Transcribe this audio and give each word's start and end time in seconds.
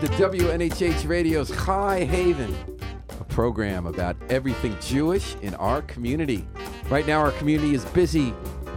to 0.00 0.06
WNHH 0.06 1.06
Radio's 1.06 1.50
High 1.50 2.04
Haven, 2.04 2.56
a 3.20 3.24
program 3.24 3.84
about 3.84 4.16
everything 4.30 4.74
Jewish 4.80 5.36
in 5.42 5.54
our 5.56 5.82
community. 5.82 6.48
Right 6.88 7.06
now, 7.06 7.20
our 7.20 7.32
community 7.32 7.74
is 7.74 7.84
busy 7.86 8.32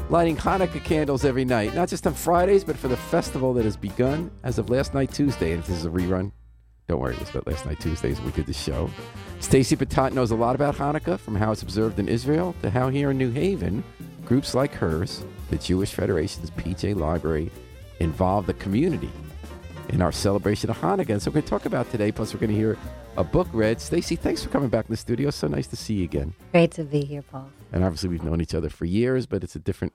lighting 0.09 0.35
Hanukkah 0.35 0.83
candles 0.83 1.23
every 1.23 1.45
night, 1.45 1.75
not 1.75 1.87
just 1.87 2.05
on 2.05 2.13
Fridays, 2.13 2.65
but 2.65 2.75
for 2.75 2.89
the 2.89 2.97
festival 2.97 3.53
that 3.53 3.63
has 3.63 3.77
begun 3.77 4.31
as 4.43 4.57
of 4.57 4.69
last 4.69 4.93
night, 4.93 5.13
Tuesday. 5.13 5.51
And 5.51 5.61
if 5.61 5.67
this 5.67 5.77
is 5.77 5.85
a 5.85 5.89
rerun, 5.89 6.33
don't 6.89 6.99
worry, 6.99 7.13
it 7.13 7.21
was 7.21 7.29
about 7.29 7.47
last 7.47 7.65
night, 7.65 7.79
Tuesdays, 7.79 8.19
we 8.19 8.31
did 8.31 8.45
the 8.45 8.51
show. 8.51 8.89
Stacy 9.39 9.77
Batat 9.77 10.11
knows 10.11 10.31
a 10.31 10.35
lot 10.35 10.55
about 10.55 10.75
Hanukkah, 10.75 11.17
from 11.17 11.35
how 11.35 11.53
it's 11.53 11.61
observed 11.61 11.99
in 11.99 12.09
Israel 12.09 12.53
to 12.61 12.69
how 12.69 12.89
here 12.89 13.11
in 13.11 13.17
New 13.17 13.31
Haven, 13.31 13.81
groups 14.25 14.53
like 14.53 14.73
hers, 14.73 15.23
the 15.51 15.57
Jewish 15.57 15.93
Federation's 15.93 16.51
PJ 16.51 16.97
Library, 16.97 17.49
involve 18.01 18.45
the 18.45 18.55
community 18.55 19.11
in 19.93 20.01
our 20.01 20.11
celebration 20.11 20.71
of 20.71 20.77
Hanukkah. 20.79 21.09
And 21.09 21.21
so 21.21 21.29
we're 21.29 21.35
going 21.35 21.43
to 21.43 21.49
talk 21.49 21.65
about 21.67 21.89
today, 21.91 22.11
plus 22.11 22.33
we're 22.33 22.39
going 22.39 22.49
to 22.49 22.55
hear 22.55 22.77
a 23.15 23.23
book 23.23 23.47
read. 23.53 23.79
Stacy, 23.79 24.15
thanks 24.15 24.43
for 24.43 24.49
coming 24.49 24.67
back 24.67 24.85
in 24.85 24.91
the 24.91 24.97
studio. 24.97 25.29
So 25.29 25.47
nice 25.47 25.67
to 25.67 25.75
see 25.75 25.93
you 25.95 26.03
again. 26.03 26.33
Great 26.51 26.71
to 26.71 26.83
be 26.83 27.01
here, 27.01 27.21
Paul. 27.21 27.47
And 27.71 27.83
obviously 27.83 28.09
we've 28.09 28.23
known 28.23 28.41
each 28.41 28.55
other 28.55 28.69
for 28.69 28.85
years, 28.85 29.27
but 29.27 29.43
it's 29.43 29.55
a 29.55 29.59
different 29.59 29.93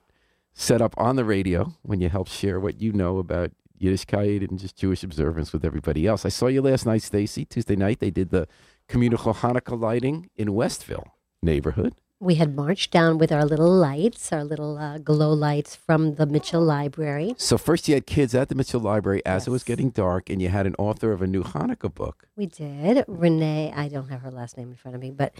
setup 0.53 0.95
on 0.97 1.17
the 1.17 1.25
radio 1.25 1.73
when 1.81 1.99
you 1.99 2.07
help 2.07 2.29
share 2.29 2.61
what 2.61 2.81
you 2.81 2.93
know 2.93 3.17
about 3.17 3.51
Yiddishkeit 3.79 4.47
and 4.49 4.57
just 4.57 4.77
Jewish 4.77 5.03
observance 5.03 5.51
with 5.51 5.65
everybody 5.65 6.07
else. 6.07 6.25
I 6.25 6.29
saw 6.29 6.47
you 6.47 6.61
last 6.61 6.85
night, 6.85 7.01
Stacy. 7.01 7.43
Tuesday 7.43 7.75
night, 7.75 7.99
they 7.99 8.09
did 8.09 8.29
the 8.29 8.47
communal 8.87 9.19
Hanukkah 9.19 9.79
lighting 9.79 10.29
in 10.37 10.53
Westville 10.53 11.11
neighborhood. 11.41 11.95
We 12.21 12.35
had 12.35 12.53
marched 12.53 12.91
down 12.91 13.17
with 13.17 13.31
our 13.31 13.45
little 13.45 13.71
lights, 13.71 14.33
our 14.33 14.43
little 14.43 14.77
uh, 14.77 14.97
glow 14.97 15.31
lights 15.31 15.77
from 15.77 16.15
the 16.15 16.25
Mitchell 16.25 16.61
Library. 16.61 17.33
So 17.37 17.57
first 17.57 17.87
you 17.87 17.93
had 17.93 18.05
kids 18.05 18.35
at 18.35 18.49
the 18.49 18.55
Mitchell 18.55 18.81
Library 18.81 19.25
as 19.25 19.47
it 19.47 19.51
was 19.51 19.63
getting 19.63 19.89
dark, 19.89 20.29
and 20.29 20.41
you 20.41 20.49
had 20.49 20.67
an 20.67 20.75
author 20.77 21.13
of 21.13 21.21
a 21.21 21.27
new 21.27 21.43
Hanukkah 21.43 21.93
book. 21.93 22.27
We 22.35 22.45
did. 22.45 23.05
Renee, 23.07 23.71
I 23.73 23.87
don't 23.87 24.09
have 24.09 24.19
her 24.21 24.31
last 24.31 24.57
name 24.57 24.69
in 24.69 24.75
front 24.75 24.95
of 24.95 25.01
me, 25.01 25.11
but 25.11 25.33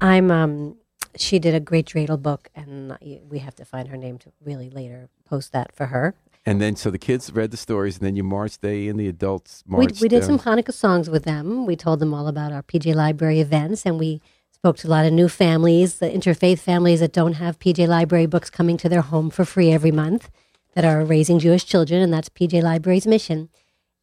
I'm. 0.00 0.32
Um, 0.32 0.76
she 1.16 1.38
did 1.38 1.54
a 1.54 1.60
great 1.60 1.86
dreidel 1.86 2.20
book, 2.20 2.50
and 2.56 2.98
we 3.30 3.38
have 3.38 3.54
to 3.54 3.64
find 3.64 3.86
her 3.86 3.96
name 3.96 4.18
to 4.18 4.32
really 4.42 4.68
later 4.68 5.08
post 5.24 5.52
that 5.52 5.72
for 5.72 5.86
her. 5.86 6.16
And 6.44 6.60
then 6.60 6.74
so 6.74 6.90
the 6.90 6.98
kids 6.98 7.32
read 7.32 7.52
the 7.52 7.56
stories, 7.56 7.98
and 7.98 8.04
then 8.04 8.16
you 8.16 8.24
marched. 8.24 8.60
They 8.60 8.88
and 8.88 8.98
the 8.98 9.06
adults 9.06 9.62
marched. 9.68 10.00
we 10.00 10.08
did 10.08 10.24
some. 10.24 10.40
Hanukkah 10.40 10.74
songs 10.74 11.08
with 11.08 11.22
them. 11.22 11.64
We 11.64 11.76
told 11.76 12.00
them 12.00 12.12
all 12.12 12.26
about 12.26 12.50
our 12.50 12.62
PJ 12.62 12.92
Library 12.92 13.38
events, 13.38 13.86
and 13.86 14.00
we 14.00 14.20
spoke 14.64 14.78
to 14.78 14.88
a 14.88 14.88
lot 14.88 15.04
of 15.04 15.12
new 15.12 15.28
families, 15.28 15.96
the 15.96 16.08
interfaith 16.08 16.58
families 16.58 17.00
that 17.00 17.12
don't 17.12 17.34
have 17.34 17.58
PJ 17.58 17.86
Library 17.86 18.24
books 18.24 18.48
coming 18.48 18.78
to 18.78 18.88
their 18.88 19.02
home 19.02 19.28
for 19.28 19.44
free 19.44 19.70
every 19.70 19.90
month, 19.90 20.30
that 20.72 20.86
are 20.86 21.04
raising 21.04 21.38
Jewish 21.38 21.66
children, 21.66 22.00
and 22.00 22.10
that's 22.10 22.30
PJ 22.30 22.62
Library's 22.62 23.06
mission, 23.06 23.50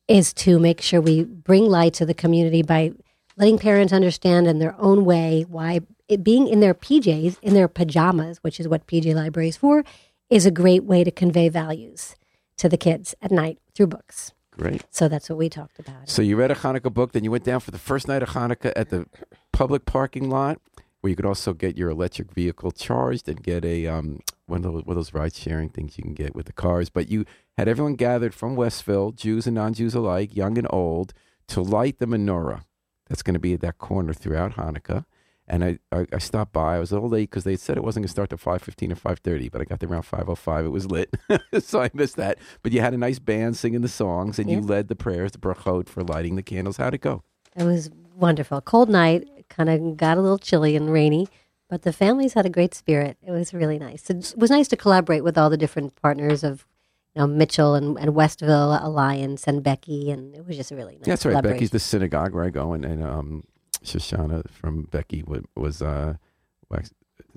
is 0.07 0.31
to 0.33 0.59
make 0.59 0.79
sure 0.79 1.01
we 1.01 1.23
bring 1.23 1.65
light 1.65 1.95
to 1.95 2.05
the 2.05 2.13
community 2.13 2.61
by 2.61 2.91
letting 3.37 3.57
parents 3.57 3.91
understand 3.91 4.45
in 4.45 4.59
their 4.59 4.75
own 4.77 5.03
way 5.03 5.47
why 5.49 5.79
it, 6.07 6.23
being 6.23 6.47
in 6.47 6.59
their 6.59 6.75
PJs, 6.75 7.39
in 7.41 7.55
their 7.55 7.67
pajamas, 7.67 8.37
which 8.43 8.59
is 8.59 8.67
what 8.67 8.85
PJ 8.85 9.15
Library 9.15 9.49
is 9.49 9.57
for, 9.57 9.83
is 10.29 10.45
a 10.45 10.51
great 10.51 10.83
way 10.83 11.03
to 11.03 11.09
convey 11.09 11.49
values 11.49 12.15
to 12.57 12.69
the 12.69 12.77
kids 12.77 13.15
at 13.19 13.31
night 13.31 13.57
through 13.73 13.87
books. 13.87 14.31
Great. 14.61 14.83
So 14.91 15.07
that's 15.07 15.27
what 15.29 15.39
we 15.39 15.49
talked 15.49 15.79
about. 15.79 16.07
So 16.07 16.21
you 16.21 16.35
read 16.35 16.51
a 16.51 16.55
Hanukkah 16.55 16.93
book, 16.93 17.13
then 17.13 17.23
you 17.23 17.31
went 17.31 17.43
down 17.43 17.59
for 17.61 17.71
the 17.71 17.79
first 17.79 18.07
night 18.07 18.21
of 18.21 18.29
Hanukkah 18.29 18.71
at 18.75 18.89
the 18.89 19.07
public 19.51 19.85
parking 19.85 20.29
lot, 20.29 20.61
where 20.99 21.09
you 21.09 21.15
could 21.15 21.25
also 21.25 21.53
get 21.53 21.77
your 21.77 21.89
electric 21.89 22.31
vehicle 22.31 22.71
charged 22.71 23.27
and 23.27 23.41
get 23.41 23.65
a 23.65 23.87
um, 23.87 24.19
one 24.45 24.63
of 24.63 24.71
those, 24.71 24.83
one 24.83 24.91
of 24.91 24.95
those 24.95 25.13
ride 25.13 25.33
sharing 25.33 25.69
things 25.69 25.97
you 25.97 26.03
can 26.03 26.13
get 26.13 26.35
with 26.35 26.45
the 26.45 26.53
cars. 26.53 26.89
But 26.89 27.09
you 27.09 27.25
had 27.57 27.67
everyone 27.67 27.95
gathered 27.95 28.35
from 28.35 28.55
Westville, 28.55 29.11
Jews 29.11 29.47
and 29.47 29.55
non-Jews 29.55 29.95
alike, 29.95 30.35
young 30.35 30.57
and 30.57 30.67
old, 30.69 31.13
to 31.47 31.61
light 31.61 31.97
the 31.97 32.05
menorah. 32.05 32.61
That's 33.09 33.23
going 33.23 33.33
to 33.33 33.39
be 33.39 33.53
at 33.53 33.61
that 33.61 33.79
corner 33.79 34.13
throughout 34.13 34.55
Hanukkah. 34.55 35.05
And 35.51 35.65
I, 35.65 35.79
I, 35.91 36.07
I 36.13 36.17
stopped 36.17 36.53
by. 36.53 36.77
I 36.77 36.79
was 36.79 36.91
a 36.91 36.95
little 36.95 37.09
late 37.09 37.29
because 37.29 37.43
they 37.43 37.57
said 37.57 37.75
it 37.75 37.83
wasn't 37.83 38.03
going 38.03 38.07
to 38.07 38.11
start 38.11 38.29
till 38.29 38.37
five 38.37 38.61
fifteen 38.61 38.89
or 38.89 38.95
five 38.95 39.19
thirty, 39.19 39.49
but 39.49 39.59
I 39.59 39.65
got 39.65 39.81
there 39.81 39.89
around 39.89 40.03
five 40.03 40.29
oh 40.29 40.35
five. 40.35 40.63
It 40.63 40.69
was 40.69 40.89
lit, 40.89 41.13
so 41.59 41.81
I 41.81 41.89
missed 41.93 42.15
that. 42.15 42.37
But 42.63 42.71
you 42.71 42.79
had 42.79 42.93
a 42.93 42.97
nice 42.97 43.19
band 43.19 43.57
singing 43.57 43.81
the 43.81 43.89
songs, 43.89 44.39
and 44.39 44.49
you 44.49 44.61
led 44.61 44.87
the 44.87 44.95
prayers, 44.95 45.33
the 45.33 45.39
brachot 45.39 45.89
for 45.89 46.03
lighting 46.03 46.37
the 46.37 46.41
candles. 46.41 46.77
How'd 46.77 46.93
it 46.93 47.01
go? 47.01 47.23
It 47.53 47.63
was 47.65 47.89
wonderful. 48.15 48.61
Cold 48.61 48.89
night, 48.89 49.27
kind 49.49 49.69
of 49.69 49.97
got 49.97 50.17
a 50.17 50.21
little 50.21 50.37
chilly 50.37 50.77
and 50.77 50.89
rainy, 50.89 51.27
but 51.69 51.81
the 51.81 51.91
families 51.91 52.33
had 52.33 52.45
a 52.45 52.49
great 52.49 52.73
spirit. 52.73 53.17
It 53.21 53.31
was 53.31 53.53
really 53.53 53.77
nice. 53.77 54.09
It 54.09 54.33
was 54.37 54.49
nice 54.49 54.69
to 54.69 54.77
collaborate 54.77 55.23
with 55.23 55.37
all 55.37 55.49
the 55.49 55.57
different 55.57 56.01
partners 56.01 56.45
of, 56.45 56.65
you 57.13 57.19
know, 57.19 57.27
Mitchell 57.27 57.75
and, 57.75 57.97
and 57.99 58.15
Westville 58.15 58.79
Alliance 58.81 59.47
and 59.47 59.61
BEKI, 59.61 60.13
and 60.13 60.33
it 60.33 60.47
was 60.47 60.55
just 60.55 60.71
a 60.71 60.77
really 60.77 60.93
nice. 60.93 61.07
Yeah, 61.07 61.15
that's 61.15 61.25
right. 61.25 61.43
BEKI's 61.43 61.71
the 61.71 61.79
synagogue 61.79 62.33
where 62.33 62.45
I 62.45 62.49
go, 62.49 62.71
and, 62.71 62.85
and 62.85 63.03
um, 63.03 63.43
Shoshana 63.83 64.49
from 64.49 64.87
BEKI 64.87 65.45
was 65.55 65.81
uh, 65.81 66.15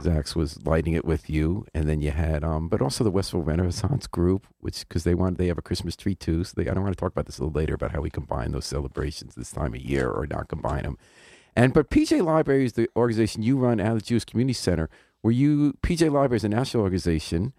Zach's 0.00 0.34
was 0.34 0.64
lighting 0.66 0.94
it 0.94 1.04
with 1.04 1.30
you, 1.30 1.66
and 1.74 1.88
then 1.88 2.00
you 2.00 2.10
had 2.10 2.42
um, 2.42 2.68
but 2.68 2.82
also 2.82 3.04
the 3.04 3.10
Westville 3.10 3.42
Renaissance 3.42 4.06
group, 4.06 4.46
which 4.60 4.80
because 4.80 5.04
they 5.04 5.14
want 5.14 5.38
they 5.38 5.46
have 5.46 5.58
a 5.58 5.62
Christmas 5.62 5.96
tree 5.96 6.14
too. 6.14 6.44
So 6.44 6.54
they, 6.56 6.68
I 6.68 6.74
don't 6.74 6.82
want 6.82 6.96
to 6.96 7.00
talk 7.00 7.12
about 7.12 7.26
this 7.26 7.38
a 7.38 7.44
little 7.44 7.58
later 7.58 7.74
about 7.74 7.92
how 7.92 8.00
we 8.00 8.10
combine 8.10 8.52
those 8.52 8.66
celebrations 8.66 9.34
this 9.34 9.52
time 9.52 9.74
of 9.74 9.80
year 9.80 10.10
or 10.10 10.26
not 10.26 10.48
combine 10.48 10.82
them. 10.82 10.98
And 11.56 11.72
but 11.72 11.90
PJ 11.90 12.24
Library 12.24 12.64
is 12.64 12.72
the 12.72 12.88
organization 12.96 13.42
you 13.42 13.56
run 13.56 13.80
out 13.80 13.92
of 13.92 13.98
the 14.00 14.04
Jewish 14.04 14.24
Community 14.24 14.54
Center, 14.54 14.90
where 15.22 15.32
you 15.32 15.74
PJ 15.82 16.10
Library 16.10 16.36
is 16.36 16.44
a 16.44 16.48
national 16.48 16.82
organization 16.82 17.52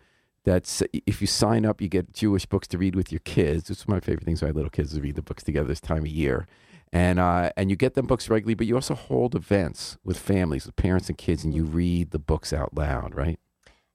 that's 0.43 0.83
if 0.93 1.21
you 1.21 1.27
sign 1.27 1.65
up, 1.65 1.81
you 1.81 1.87
get 1.87 2.13
Jewish 2.13 2.45
books 2.45 2.67
to 2.69 2.77
read 2.77 2.95
with 2.95 3.11
your 3.11 3.21
kids. 3.21 3.69
It's 3.69 3.87
one 3.87 3.97
of 3.97 4.03
my 4.03 4.05
favorite 4.05 4.25
things. 4.25 4.41
My 4.41 4.51
little 4.51 4.69
kids 4.69 4.93
to 4.93 5.01
read 5.01 5.15
the 5.15 5.21
books 5.21 5.43
together 5.43 5.67
this 5.67 5.81
time 5.81 5.99
of 5.99 6.07
year, 6.07 6.47
and 6.95 7.19
uh, 7.19 7.51
and 7.57 7.69
you 7.69 7.75
get 7.75 7.93
them 7.93 8.07
books 8.07 8.29
regularly. 8.29 8.55
But 8.55 8.67
you 8.67 8.75
also 8.75 8.95
hold 8.95 9.35
events 9.35 9.97
with 10.05 10.17
families, 10.17 10.65
with 10.65 10.77
parents 10.77 11.09
and 11.09 11.17
kids, 11.17 11.43
and 11.43 11.53
you 11.53 11.65
read 11.65 12.11
the 12.11 12.19
books 12.19 12.53
out 12.53 12.73
loud, 12.73 13.13
right? 13.13 13.37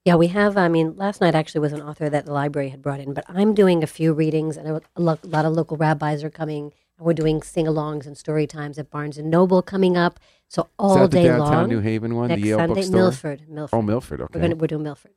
Yeah, 0.05 0.17
we 0.17 0.29
have. 0.29 0.59
I 0.59 0.69
mean, 0.69 0.97
last 0.97 1.21
night 1.21 1.35
actually 1.35 1.63
was 1.63 1.73
an 1.73 1.81
author 1.81 2.11
that 2.11 2.27
the 2.27 2.33
library 2.33 2.69
had 2.69 2.83
brought 2.83 3.01
in, 3.01 3.15
but 3.15 3.25
I'm 3.27 3.55
doing 3.55 3.83
a 3.83 3.87
few 3.87 4.13
readings, 4.13 4.59
and 4.59 4.69
a 4.97 5.01
lot 5.01 5.45
of 5.47 5.53
local 5.53 5.79
rabbis 5.79 6.23
are 6.23 6.31
coming, 6.31 6.73
and 6.99 7.07
we're 7.07 7.15
doing 7.15 7.43
sing-alongs 7.43 8.07
and 8.07 8.19
story 8.19 8.47
times 8.47 8.79
at 8.79 8.91
Barnes 8.91 9.17
and 9.17 9.31
Noble 9.31 9.63
coming 9.63 9.97
up. 9.97 10.21
So 10.49 10.69
all 10.79 10.97
Is 10.97 11.03
that 11.03 11.11
day 11.11 11.23
the 11.23 11.29
downtown 11.29 11.53
long. 11.53 11.69
New 11.69 11.81
Haven 11.81 12.17
one, 12.17 12.29
next 12.29 12.43
the 12.43 12.49
Yale 12.49 12.59
Sunday, 12.59 12.75
bookstore? 12.75 13.01
Milford, 13.01 13.49
Milford. 13.49 13.79
Oh, 13.79 13.83
Milford. 13.83 14.21
Okay. 14.21 14.31
We're 14.39 14.43
gonna 14.43 14.57
we're 14.57 14.67
doing 14.67 14.83
Milford, 14.83 15.13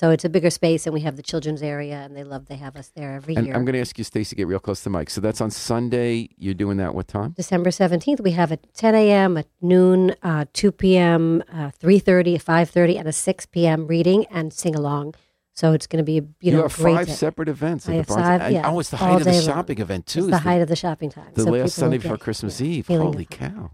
so 0.00 0.08
it's 0.08 0.24
a 0.24 0.30
bigger 0.30 0.48
space, 0.48 0.86
and 0.86 0.94
we 0.94 1.02
have 1.02 1.16
the 1.16 1.22
children's 1.22 1.62
area, 1.62 1.96
and 1.96 2.16
they 2.16 2.24
love 2.24 2.46
they 2.46 2.56
have 2.56 2.74
us 2.74 2.90
there 2.96 3.12
every 3.12 3.36
and 3.36 3.44
year. 3.44 3.54
I'm 3.54 3.66
going 3.66 3.74
to 3.74 3.80
ask 3.80 3.98
you, 3.98 4.04
Stacy, 4.04 4.34
get 4.34 4.46
real 4.46 4.58
close 4.58 4.78
to 4.80 4.84
the 4.84 4.96
mic. 4.98 5.10
So 5.10 5.20
that's 5.20 5.42
on 5.42 5.50
Sunday. 5.50 6.30
You're 6.38 6.54
doing 6.54 6.78
that 6.78 6.94
what 6.94 7.06
time? 7.06 7.32
December 7.32 7.70
seventeenth, 7.70 8.18
we 8.22 8.30
have 8.30 8.50
at 8.50 8.72
ten 8.72 8.94
a.m., 8.94 9.36
at 9.36 9.46
noon, 9.60 10.14
uh, 10.22 10.46
two 10.54 10.72
p.m., 10.72 11.44
uh, 11.52 11.70
three 11.70 11.98
thirty, 11.98 12.38
five 12.38 12.70
thirty, 12.70 12.96
and 12.96 13.06
a 13.06 13.12
six 13.12 13.44
p.m. 13.44 13.86
reading 13.86 14.24
and 14.30 14.54
sing 14.54 14.74
along. 14.74 15.14
So 15.52 15.74
it's 15.74 15.86
going 15.86 15.98
to 15.98 16.04
be 16.04 16.16
a 16.16 16.22
you, 16.40 16.52
know 16.52 16.62
have 16.62 16.72
five 16.72 17.06
day. 17.06 17.12
separate 17.12 17.50
events. 17.50 17.86
I 17.86 17.92
at 17.92 17.96
have 17.98 18.06
the 18.06 18.14
Barnes- 18.14 18.26
five, 18.26 18.40
and- 18.40 18.54
yeah, 18.54 18.70
oh, 18.70 18.80
it's 18.80 18.88
the 18.88 18.96
height 18.96 19.16
of 19.16 19.24
the 19.24 19.30
day 19.32 19.36
long. 19.36 19.46
shopping 19.46 19.80
event 19.80 20.06
too. 20.06 20.20
It's 20.20 20.24
is 20.28 20.30
the 20.30 20.38
height 20.38 20.62
of 20.62 20.68
the 20.68 20.76
shopping 20.76 21.10
time. 21.10 21.32
the 21.34 21.42
so 21.42 21.50
last 21.50 21.74
Sunday 21.74 21.98
before 21.98 22.16
Christmas 22.16 22.58
yeah, 22.58 22.68
Eve. 22.68 22.86
Holy 22.86 23.26
cow! 23.26 23.70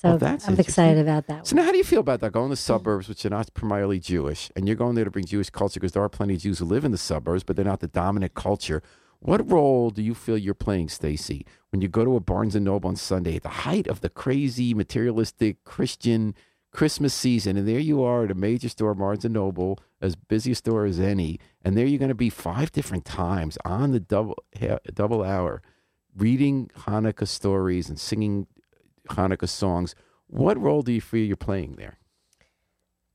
So 0.00 0.10
Oh, 0.10 0.16
that's 0.16 0.46
I'm 0.46 0.58
excited 0.60 1.00
about 1.00 1.26
that. 1.26 1.44
So 1.48 1.56
now, 1.56 1.64
how 1.64 1.72
do 1.72 1.78
you 1.78 1.82
feel 1.82 1.98
about 1.98 2.20
that? 2.20 2.30
Going 2.30 2.50
to 2.50 2.52
the 2.52 2.56
suburbs, 2.56 3.08
which 3.08 3.26
are 3.26 3.30
not 3.30 3.52
primarily 3.52 3.98
Jewish, 3.98 4.48
and 4.54 4.68
you're 4.68 4.76
going 4.76 4.94
there 4.94 5.04
to 5.04 5.10
bring 5.10 5.24
Jewish 5.24 5.50
culture 5.50 5.80
because 5.80 5.90
there 5.90 6.04
are 6.04 6.08
plenty 6.08 6.34
of 6.34 6.40
Jews 6.40 6.60
who 6.60 6.66
live 6.66 6.84
in 6.84 6.92
the 6.92 6.98
suburbs, 6.98 7.42
but 7.42 7.56
they're 7.56 7.64
not 7.64 7.80
the 7.80 7.88
dominant 7.88 8.34
culture. 8.34 8.80
What 9.18 9.50
role 9.50 9.90
do 9.90 10.00
you 10.00 10.14
feel 10.14 10.38
you're 10.38 10.54
playing, 10.54 10.90
Stacy, 10.90 11.44
when 11.70 11.82
you 11.82 11.88
go 11.88 12.04
to 12.04 12.14
a 12.14 12.20
Barnes 12.20 12.54
and 12.54 12.64
Noble 12.64 12.88
on 12.88 12.94
Sunday 12.94 13.34
at 13.34 13.42
the 13.42 13.48
height 13.48 13.88
of 13.88 14.00
the 14.00 14.08
crazy, 14.08 14.72
materialistic 14.72 15.64
Christian 15.64 16.32
Christmas 16.70 17.12
season, 17.12 17.56
and 17.56 17.66
there 17.66 17.80
you 17.80 18.00
are 18.04 18.22
at 18.22 18.30
a 18.30 18.34
major 18.36 18.68
store, 18.68 18.94
Barnes 18.94 19.24
and 19.24 19.34
Noble, 19.34 19.80
as 20.00 20.14
busy 20.14 20.52
a 20.52 20.54
store 20.54 20.84
as 20.84 21.00
any, 21.00 21.40
and 21.64 21.76
there 21.76 21.86
you're 21.86 21.98
going 21.98 22.08
to 22.08 22.14
be 22.14 22.30
five 22.30 22.70
different 22.70 23.04
times 23.04 23.58
on 23.64 23.90
the 23.90 23.98
double 23.98 24.36
double 24.94 25.24
hour, 25.24 25.60
reading 26.16 26.70
Hanukkah 26.86 27.26
stories 27.26 27.88
and 27.88 27.98
singing 27.98 28.46
Hanukkah 29.08 29.48
songs. 29.48 29.94
What 30.26 30.60
role 30.60 30.82
do 30.82 30.92
you 30.92 31.00
feel 31.00 31.24
you're 31.24 31.36
playing 31.36 31.76
there? 31.76 31.98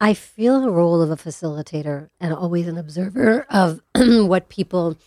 I 0.02 0.14
feel 0.14 0.60
the 0.60 0.72
role 0.72 1.02
of 1.02 1.12
a 1.12 1.16
facilitator 1.16 2.10
and 2.20 2.34
always 2.34 2.68
an 2.68 2.78
observer 2.78 3.46
of 3.50 3.82
what 3.96 4.50
people 4.50 4.98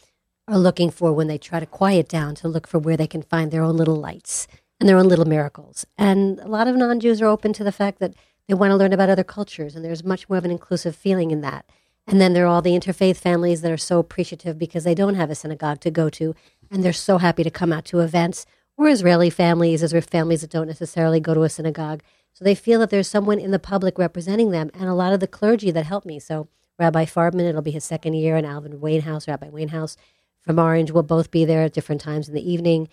are 0.48 0.58
looking 0.58 0.90
for 0.90 1.12
when 1.12 1.26
they 1.26 1.38
try 1.38 1.60
to 1.60 1.66
quiet 1.66 2.08
down 2.08 2.34
to 2.36 2.48
look 2.48 2.66
for 2.66 2.78
where 2.78 2.96
they 2.96 3.06
can 3.06 3.22
find 3.22 3.50
their 3.50 3.62
own 3.62 3.76
little 3.76 3.96
lights 3.96 4.46
and 4.78 4.88
their 4.88 4.96
own 4.96 5.08
little 5.08 5.24
miracles. 5.24 5.84
And 5.98 6.38
a 6.40 6.48
lot 6.48 6.68
of 6.68 6.76
non 6.76 7.00
Jews 7.00 7.20
are 7.20 7.26
open 7.26 7.52
to 7.54 7.64
the 7.64 7.72
fact 7.72 7.98
that 7.98 8.14
they 8.46 8.54
want 8.54 8.70
to 8.70 8.76
learn 8.76 8.92
about 8.92 9.10
other 9.10 9.24
cultures, 9.24 9.74
and 9.74 9.84
there's 9.84 10.04
much 10.04 10.28
more 10.28 10.38
of 10.38 10.44
an 10.44 10.50
inclusive 10.50 10.94
feeling 10.94 11.30
in 11.30 11.40
that. 11.40 11.66
And 12.06 12.20
then 12.20 12.32
there 12.32 12.44
are 12.44 12.48
all 12.48 12.62
the 12.62 12.78
interfaith 12.78 13.16
families 13.16 13.62
that 13.62 13.72
are 13.72 13.76
so 13.76 13.98
appreciative 13.98 14.58
because 14.58 14.84
they 14.84 14.94
don't 14.94 15.16
have 15.16 15.30
a 15.30 15.34
synagogue 15.34 15.80
to 15.80 15.90
go 15.90 16.08
to, 16.10 16.34
and 16.70 16.84
they're 16.84 16.92
so 16.92 17.18
happy 17.18 17.42
to 17.42 17.50
come 17.50 17.72
out 17.72 17.84
to 17.86 18.00
events. 18.00 18.46
Or 18.76 18.88
Israeli 18.88 19.30
families, 19.30 19.82
as 19.82 19.94
are 19.94 20.00
families 20.00 20.42
that 20.42 20.50
don't 20.50 20.66
necessarily 20.66 21.20
go 21.20 21.32
to 21.34 21.42
a 21.42 21.48
synagogue. 21.48 22.02
So 22.34 22.44
they 22.44 22.54
feel 22.54 22.78
that 22.80 22.90
there's 22.90 23.08
someone 23.08 23.38
in 23.38 23.50
the 23.50 23.58
public 23.58 23.98
representing 23.98 24.50
them, 24.50 24.70
and 24.74 24.88
a 24.88 24.94
lot 24.94 25.12
of 25.14 25.20
the 25.20 25.26
clergy 25.26 25.70
that 25.70 25.86
help 25.86 26.04
me. 26.04 26.18
So 26.18 26.48
Rabbi 26.78 27.06
Farbman, 27.06 27.48
it'll 27.48 27.62
be 27.62 27.70
his 27.70 27.84
second 27.84 28.14
year, 28.14 28.36
and 28.36 28.46
Alvin 28.46 28.78
Wainhaus, 28.80 29.26
Rabbi 29.26 29.48
Wainhaus 29.48 29.96
from 30.42 30.58
Orange 30.58 30.90
will 30.90 31.02
both 31.02 31.30
be 31.30 31.44
there 31.46 31.62
at 31.62 31.72
different 31.72 32.00
times 32.02 32.28
in 32.28 32.34
the 32.34 32.50
evening. 32.52 32.88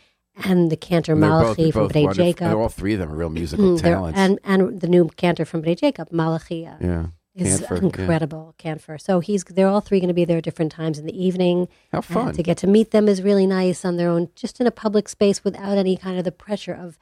and 0.46 0.72
the 0.72 0.76
cantor 0.76 1.12
And 1.14 1.22
they're 1.22 1.30
both- 1.30 1.58
Malachi 1.60 1.70
from 1.70 1.82
wonderful- 1.84 2.14
Jacob. 2.16 2.58
All 2.58 2.68
three 2.68 2.94
of 2.94 3.00
them 3.00 3.12
are 3.12 3.16
real 3.16 3.30
musical 3.42 3.78
talents. 3.78 4.18
and 4.18 4.40
and 4.44 4.82
the 4.82 4.88
new 4.88 5.08
cantor 5.10 5.46
from 5.46 5.62
B'nai 5.62 5.78
Jacob, 5.78 6.10
Malachia, 6.10 6.82
yeah. 6.82 7.06
Is 7.36 7.62
yeah. 7.62 7.78
incredible. 7.78 8.54
Cantor. 8.60 9.00
So 9.00 9.20
he's 9.20 9.44
they're 9.44 9.68
all 9.68 9.82
three 9.82 10.00
going 10.00 10.10
to 10.10 10.14
be 10.14 10.26
there 10.26 10.38
at 10.38 10.44
different 10.44 10.72
times 10.72 11.00
in 11.00 11.06
the 11.06 11.26
evening. 11.26 11.68
How 11.92 11.98
And 11.98 12.06
fun. 12.06 12.34
to 12.34 12.44
get 12.44 12.58
to 12.58 12.68
meet 12.68 12.92
them 12.92 13.08
is 13.08 13.24
really 13.24 13.48
nice 13.48 13.84
on 13.84 13.98
their 13.98 14.10
own, 14.10 14.30
just 14.36 14.62
in 14.62 14.68
a 14.68 14.72
public 14.72 15.10
space 15.10 15.44
without 15.44 15.78
any 15.78 15.98
kind 15.98 16.20
of 16.20 16.26
the 16.26 16.32
pressure 16.32 16.74
of 16.74 17.00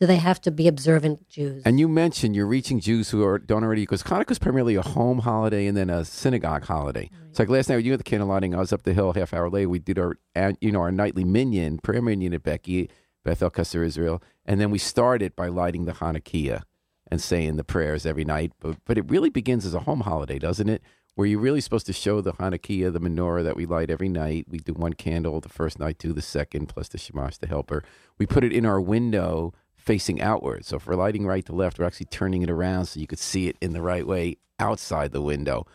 do 0.00 0.06
they 0.06 0.16
have 0.16 0.40
to 0.40 0.50
be 0.50 0.66
observant 0.66 1.28
Jews? 1.28 1.62
And 1.64 1.78
you 1.78 1.86
mentioned 1.86 2.34
you're 2.34 2.46
reaching 2.46 2.80
Jews 2.80 3.10
who 3.10 3.22
are, 3.24 3.38
don't 3.38 3.62
already, 3.62 3.82
because 3.82 4.02
Hanukkah 4.02 4.32
is 4.32 4.38
primarily 4.38 4.74
a 4.74 4.82
home 4.82 5.20
holiday 5.20 5.66
and 5.66 5.76
then 5.76 5.88
a 5.88 6.04
synagogue 6.04 6.64
holiday. 6.64 7.10
It's 7.30 7.38
like 7.38 7.48
last 7.48 7.68
night 7.68 7.76
when 7.76 7.84
you 7.84 7.92
at 7.92 7.98
the 7.98 8.04
candle 8.04 8.28
lighting, 8.28 8.54
I 8.54 8.58
was 8.58 8.72
up 8.72 8.82
the 8.82 8.92
hill 8.92 9.12
half 9.12 9.32
hour 9.32 9.48
later. 9.48 9.68
We 9.68 9.78
did 9.78 9.98
our, 9.98 10.16
you 10.60 10.72
know, 10.72 10.80
our 10.80 10.90
nightly 10.90 11.24
minyan, 11.24 11.78
prayer 11.78 12.02
minyan 12.02 12.34
at 12.34 12.42
BEKI, 12.42 12.88
Bethel, 13.24 13.50
Keser, 13.50 13.84
Israel. 13.84 14.22
And 14.44 14.60
then 14.60 14.70
we 14.70 14.78
started 14.78 15.36
by 15.36 15.48
lighting 15.48 15.84
the 15.84 15.92
Hanukkah 15.92 16.62
and 17.10 17.20
saying 17.20 17.56
the 17.56 17.64
prayers 17.64 18.06
every 18.06 18.24
night. 18.24 18.52
But, 18.60 18.76
but 18.84 18.98
it 18.98 19.10
really 19.10 19.30
begins 19.30 19.66
as 19.66 19.74
a 19.74 19.80
home 19.80 20.00
holiday, 20.00 20.38
doesn't 20.38 20.68
it? 20.68 20.82
Where 21.14 21.26
you're 21.26 21.40
really 21.40 21.60
supposed 21.60 21.86
to 21.86 21.92
show 21.92 22.20
the 22.20 22.32
Hanukkah, 22.32 22.92
the 22.92 23.00
menorah 23.00 23.44
that 23.44 23.56
we 23.56 23.66
light 23.66 23.90
every 23.90 24.08
night. 24.08 24.46
We 24.48 24.58
do 24.58 24.72
one 24.72 24.94
candle 24.94 25.40
the 25.40 25.48
first 25.48 25.78
night, 25.78 25.98
do 25.98 26.12
the 26.12 26.22
second, 26.22 26.66
plus 26.66 26.88
the 26.88 26.98
shamash, 26.98 27.38
the 27.38 27.46
helper. 27.46 27.84
We 28.18 28.26
put 28.26 28.42
it 28.42 28.52
in 28.52 28.66
our 28.66 28.80
window 28.80 29.54
facing 29.76 30.20
outward. 30.20 30.64
So 30.64 30.76
if 30.76 30.86
we're 30.86 30.96
lighting 30.96 31.26
right 31.26 31.44
to 31.46 31.54
left, 31.54 31.78
we're 31.78 31.84
actually 31.84 32.06
turning 32.06 32.42
it 32.42 32.50
around 32.50 32.86
so 32.86 32.98
you 32.98 33.06
could 33.06 33.18
see 33.18 33.48
it 33.48 33.56
in 33.60 33.74
the 33.74 33.82
right 33.82 34.06
way 34.06 34.38
outside 34.58 35.12
the 35.12 35.20
window. 35.20 35.66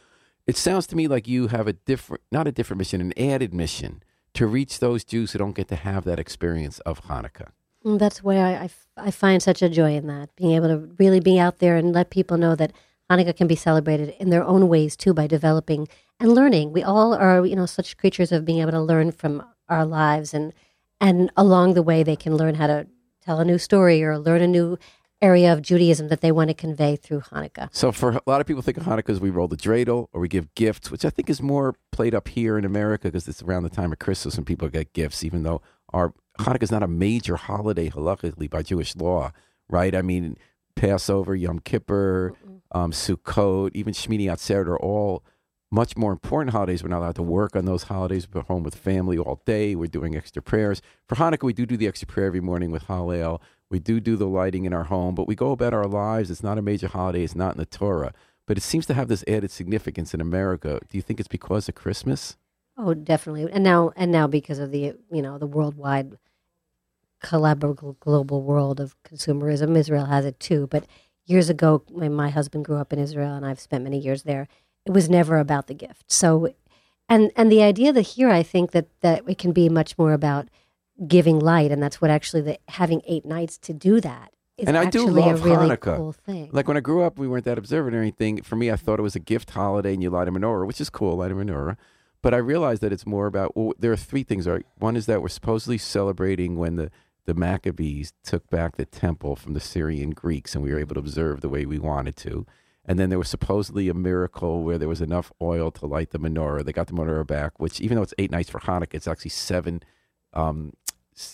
It 0.47 0.57
sounds 0.57 0.87
to 0.87 0.95
me 0.95 1.07
like 1.07 1.27
you 1.27 1.47
have 1.47 1.67
a 1.67 1.73
different, 1.73 2.23
not 2.31 2.47
a 2.47 2.51
different 2.51 2.79
mission, 2.79 3.01
an 3.01 3.13
added 3.17 3.53
mission 3.53 4.01
to 4.33 4.47
reach 4.47 4.79
those 4.79 5.03
Jews 5.03 5.31
who 5.31 5.39
don't 5.39 5.55
get 5.55 5.67
to 5.67 5.75
have 5.75 6.05
that 6.05 6.19
experience 6.19 6.79
of 6.79 7.03
Hanukkah. 7.03 7.49
That's 7.83 8.23
where 8.23 8.45
I 8.45 8.69
I 8.97 9.11
find 9.11 9.41
such 9.41 9.61
a 9.61 9.69
joy 9.69 9.95
in 9.95 10.07
that, 10.07 10.35
being 10.35 10.51
able 10.51 10.67
to 10.67 10.89
really 10.97 11.19
be 11.19 11.39
out 11.39 11.59
there 11.59 11.77
and 11.77 11.93
let 11.93 12.09
people 12.09 12.37
know 12.37 12.55
that 12.55 12.73
Hanukkah 13.09 13.35
can 13.35 13.47
be 13.47 13.55
celebrated 13.55 14.15
in 14.19 14.29
their 14.29 14.43
own 14.43 14.67
ways 14.67 14.95
too 14.95 15.13
by 15.13 15.27
developing 15.27 15.87
and 16.19 16.33
learning. 16.33 16.73
We 16.73 16.83
all 16.83 17.13
are, 17.13 17.45
you 17.45 17.55
know, 17.55 17.65
such 17.65 17.97
creatures 17.97 18.31
of 18.31 18.45
being 18.45 18.59
able 18.59 18.71
to 18.71 18.81
learn 18.81 19.11
from 19.11 19.43
our 19.69 19.85
lives, 19.85 20.33
and 20.33 20.53
and 20.99 21.31
along 21.37 21.73
the 21.73 21.83
way 21.83 22.03
they 22.03 22.15
can 22.15 22.35
learn 22.35 22.55
how 22.55 22.67
to 22.67 22.87
tell 23.21 23.39
a 23.39 23.45
new 23.45 23.57
story 23.57 24.03
or 24.03 24.17
learn 24.17 24.41
a 24.41 24.47
new 24.47 24.77
area 25.21 25.51
of 25.51 25.61
Judaism 25.61 26.07
that 26.07 26.21
they 26.21 26.31
want 26.31 26.49
to 26.49 26.53
convey 26.53 26.95
through 26.95 27.21
Hanukkah. 27.21 27.67
So 27.71 27.91
for 27.91 28.11
a 28.11 28.21
lot 28.25 28.39
of 28.39 28.47
people 28.47 28.61
think 28.61 28.77
of 28.77 28.83
Hanukkah 28.83 29.09
as 29.09 29.19
we 29.19 29.29
roll 29.29 29.49
the 29.49 29.57
dreidel 29.57 30.07
or 30.13 30.21
we 30.21 30.29
give 30.29 30.53
gifts, 30.55 30.89
which 30.91 31.03
I 31.03 31.09
think 31.09 31.29
is 31.29 31.41
more 31.41 31.75
played 31.91 32.15
up 32.15 32.29
here 32.29 32.57
in 32.57 32.63
America 32.63 33.09
because 33.09 33.27
it's 33.27 33.41
around 33.41 33.63
the 33.63 33.69
time 33.69 33.91
of 33.91 33.99
Christmas 33.99 34.37
and 34.37 34.47
people 34.47 34.69
get 34.69 34.93
gifts, 34.93 35.23
even 35.23 35.43
though 35.43 35.61
our 35.91 36.13
Hanukkah 36.39 36.63
is 36.63 36.71
not 36.71 36.83
a 36.83 36.87
major 36.87 37.35
holiday 37.35 37.89
halakhically 37.89 38.49
by 38.49 38.63
Jewish 38.63 38.95
law, 38.95 39.31
right? 39.69 39.93
I 39.93 40.01
mean, 40.01 40.37
Passover, 40.75 41.35
Yom 41.35 41.59
Kippur, 41.59 42.33
um, 42.71 42.91
Sukkot, 42.91 43.71
even 43.73 43.93
Shmini 43.93 44.25
Atzeret 44.25 44.67
are 44.67 44.79
all 44.79 45.23
much 45.71 45.97
more 45.97 46.11
important 46.11 46.53
holidays. 46.53 46.81
We're 46.81 46.89
not 46.89 46.99
allowed 46.99 47.15
to 47.15 47.23
work 47.23 47.55
on 47.55 47.65
those 47.65 47.83
holidays. 47.83 48.27
We're 48.31 48.41
home 48.41 48.63
with 48.63 48.75
family 48.75 49.17
all 49.17 49.41
day. 49.45 49.75
We're 49.75 49.87
doing 49.87 50.15
extra 50.15 50.41
prayers. 50.41 50.81
For 51.07 51.15
Hanukkah, 51.15 51.43
we 51.43 51.53
do 51.53 51.65
do 51.65 51.77
the 51.77 51.87
extra 51.87 52.07
prayer 52.07 52.27
every 52.27 52.41
morning 52.41 52.71
with 52.71 52.87
Hallel. 52.87 53.41
We 53.69 53.79
do 53.79 53.99
do 53.99 54.15
the 54.15 54.25
lighting 54.25 54.65
in 54.65 54.73
our 54.73 54.85
home, 54.85 55.13
but 55.13 55.27
we 55.27 55.35
go 55.35 55.51
about 55.51 55.73
our 55.73 55.85
lives. 55.85 56.31
It's 56.31 56.41
not 56.41 56.57
a 56.57 56.61
major 56.61 56.87
holiday. 56.87 57.23
It's 57.23 57.35
not 57.35 57.53
in 57.53 57.59
the 57.59 57.65
Torah. 57.65 58.13
But 58.47 58.57
it 58.57 58.61
seems 58.61 58.87
to 58.87 58.95
have 58.95 59.09
this 59.09 59.23
added 59.27 59.51
significance 59.51 60.13
in 60.13 60.21
America. 60.21 60.79
Do 60.89 60.97
you 60.97 61.03
think 61.03 61.19
it's 61.19 61.27
because 61.27 61.69
of 61.69 61.75
Christmas? 61.75 62.35
Oh, 62.77 62.95
definitely. 62.95 63.47
And 63.51 63.63
now, 63.63 63.91
and 63.95 64.11
now, 64.11 64.25
because 64.25 64.57
of 64.57 64.71
the 64.71 64.95
you 65.11 65.21
know 65.21 65.37
the 65.37 65.45
worldwide 65.45 66.17
collaborative 67.23 67.99
global 67.99 68.41
world 68.43 68.79
of 68.79 68.95
consumerism, 69.03 69.77
Israel 69.77 70.05
has 70.05 70.25
it 70.25 70.39
too. 70.39 70.67
But 70.67 70.85
years 71.25 71.49
ago, 71.49 71.83
when 71.89 72.13
my 72.13 72.29
husband 72.29 72.65
grew 72.65 72.77
up 72.77 72.93
in 72.93 72.99
Israel, 72.99 73.33
and 73.35 73.45
I've 73.45 73.59
spent 73.59 73.83
many 73.83 73.99
years 73.99 74.23
there, 74.23 74.47
it 74.85 74.91
was 74.91 75.09
never 75.09 75.37
about 75.37 75.67
the 75.67 75.73
gift. 75.73 76.05
So, 76.07 76.53
and 77.07 77.31
and 77.35 77.51
the 77.51 77.63
idea 77.63 77.93
that 77.93 78.01
here, 78.01 78.29
I 78.29 78.43
think 78.43 78.71
that 78.71 78.87
that 79.01 79.23
it 79.27 79.37
can 79.37 79.51
be 79.51 79.69
much 79.69 79.97
more 79.97 80.13
about 80.13 80.47
giving 81.07 81.39
light, 81.39 81.71
and 81.71 81.81
that's 81.81 82.01
what 82.01 82.11
actually 82.11 82.41
the 82.41 82.59
having 82.69 83.01
eight 83.05 83.25
nights 83.25 83.57
to 83.59 83.73
do 83.73 84.01
that 84.01 84.33
And 84.67 84.77
I 84.77 84.85
do 84.85 85.07
actually 85.07 85.21
love 85.21 85.41
a 85.41 85.43
really 85.43 85.69
Hanukkah. 85.69 85.95
cool 85.95 86.11
thing. 86.11 86.49
Like 86.51 86.67
when 86.67 86.77
I 86.77 86.81
grew 86.81 87.03
up, 87.03 87.17
we 87.17 87.27
weren't 87.27 87.45
that 87.45 87.57
observant 87.57 87.95
or 87.95 87.99
anything. 87.99 88.41
For 88.41 88.55
me, 88.55 88.71
I 88.71 88.75
thought 88.75 88.99
it 88.99 89.03
was 89.03 89.15
a 89.15 89.19
gift 89.19 89.51
holiday 89.51 89.93
and 89.93 90.03
you 90.03 90.09
light 90.09 90.27
a 90.27 90.31
menorah, 90.31 90.67
which 90.67 90.81
is 90.81 90.89
cool, 90.89 91.17
light 91.17 91.31
a 91.31 91.35
menorah. 91.35 91.77
But 92.21 92.33
I 92.33 92.37
realized 92.37 92.81
that 92.81 92.91
it's 92.91 93.05
more 93.05 93.27
about, 93.27 93.55
well, 93.55 93.73
there 93.79 93.91
are 93.91 93.97
three 93.97 94.23
things. 94.23 94.47
Right? 94.47 94.65
One 94.77 94.97
is 94.97 95.05
that 95.05 95.21
we're 95.21 95.29
supposedly 95.29 95.77
celebrating 95.77 96.57
when 96.57 96.75
the, 96.75 96.91
the 97.29 97.35
Maccabees 97.35 98.11
took 98.23 98.49
back 98.49 98.75
the 98.75 98.85
temple 98.85 99.35
from 99.35 99.53
the 99.53 99.59
Syrian 99.59 100.09
Greeks 100.09 100.55
and 100.55 100.63
we 100.63 100.73
were 100.73 100.79
able 100.79 100.95
to 100.95 100.99
observe 100.99 101.41
the 101.41 101.49
way 101.49 101.63
we 101.63 101.77
wanted 101.77 102.15
to. 102.17 102.47
And 102.83 102.97
then 102.97 103.11
there 103.11 103.19
was 103.19 103.29
supposedly 103.29 103.87
a 103.87 103.93
miracle 103.93 104.63
where 104.63 104.79
there 104.79 104.87
was 104.87 104.99
enough 104.99 105.31
oil 105.39 105.69
to 105.69 105.85
light 105.85 106.09
the 106.09 106.17
menorah. 106.17 106.65
They 106.65 106.71
got 106.71 106.87
the 106.87 106.93
menorah 106.93 107.27
back, 107.27 107.59
which 107.59 107.79
even 107.81 107.97
though 107.97 108.01
it's 108.01 108.15
eight 108.17 108.31
nights 108.31 108.49
for 108.49 108.59
Hanukkah, 108.61 108.95
it's 108.95 109.07
actually 109.07 109.29
seven, 109.29 109.83
um, 110.33 110.73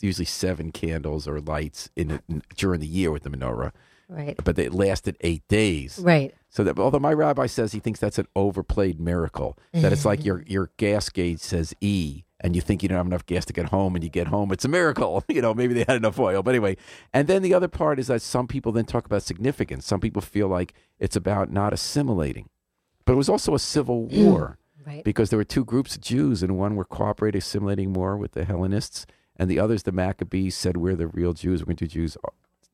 usually 0.02 0.26
seven 0.26 0.74
candles 0.74 1.30
or 1.30 1.40
lights 1.40 1.90
in, 1.96 2.12
it 2.12 2.24
during 2.58 2.82
the 2.82 2.88
year 2.88 3.10
with 3.10 3.24
the 3.24 3.30
menorah 3.30 3.72
right, 4.10 4.38
but 4.44 4.60
it 4.60 4.74
lasted 4.74 5.16
eight 5.22 5.48
days. 5.48 5.98
right. 6.00 6.36
So 6.50 6.66
that 6.66 6.78
although 6.78 7.00
my 7.00 7.14
rabbi 7.14 7.46
says 7.46 7.72
he 7.72 7.80
thinks 7.80 8.02
that's 8.02 8.20
an 8.20 8.28
overplayed 8.36 9.00
miracle, 9.00 9.58
that 9.72 9.94
it's 9.94 10.04
like 10.04 10.26
your 10.26 10.44
your 10.46 10.72
gas 10.76 11.08
gauge 11.08 11.40
says 11.40 11.74
E, 11.80 12.25
and 12.42 12.56
you 12.56 12.62
think 12.62 12.84
you 12.84 12.90
don't 12.90 12.98
have 12.98 13.06
enough 13.06 13.26
gas 13.26 13.46
to 13.46 13.54
get 13.54 13.70
home, 13.70 13.96
and 13.96 14.04
you 14.04 14.10
get 14.10 14.28
home, 14.28 14.52
it's 14.52 14.66
a 14.66 14.70
miracle. 14.70 15.24
You 15.30 15.42
know, 15.42 15.54
maybe 15.54 15.74
they 15.74 15.84
had 15.88 15.98
enough 15.98 16.20
oil, 16.20 16.44
but 16.44 16.52
anyway. 16.52 16.78
And 17.14 17.28
then 17.28 17.42
the 17.42 17.54
other 17.54 17.68
part 17.68 18.00
is 18.00 18.08
that 18.08 18.22
some 18.22 18.48
people 18.48 18.72
then 18.72 18.86
talk 18.86 19.06
about 19.06 19.24
significance. 19.24 19.86
Some 19.86 20.00
people 20.00 20.22
feel 20.22 20.48
like 20.48 20.74
it's 21.00 21.16
about 21.16 21.52
not 21.52 21.74
assimilating, 21.74 22.50
but 23.06 23.14
it 23.14 23.18
was 23.18 23.30
also 23.30 23.54
a 23.54 23.60
civil 23.60 24.08
mm. 24.08 24.26
war 24.26 24.58
Right. 24.86 25.04
because 25.04 25.32
there 25.32 25.38
were 25.38 25.44
two 25.44 25.66
groups 25.66 25.96
of 25.96 26.02
Jews, 26.02 26.44
and 26.44 26.60
one 26.60 26.76
were 26.76 26.86
cooperating, 26.86 27.40
assimilating 27.40 27.92
more 27.92 28.18
with 28.18 28.34
the 28.34 28.46
Hellenists, 28.46 29.08
and 29.36 29.50
the 29.50 29.60
others, 29.60 29.84
the 29.84 29.92
Maccabees, 29.92 30.56
said 30.56 30.78
we're 30.78 30.96
the 30.96 31.08
real 31.08 31.34
Jews. 31.34 31.62
We're 31.62 31.66
going 31.66 31.78
to 31.78 31.88
do 31.88 31.90
Jews, 31.90 32.18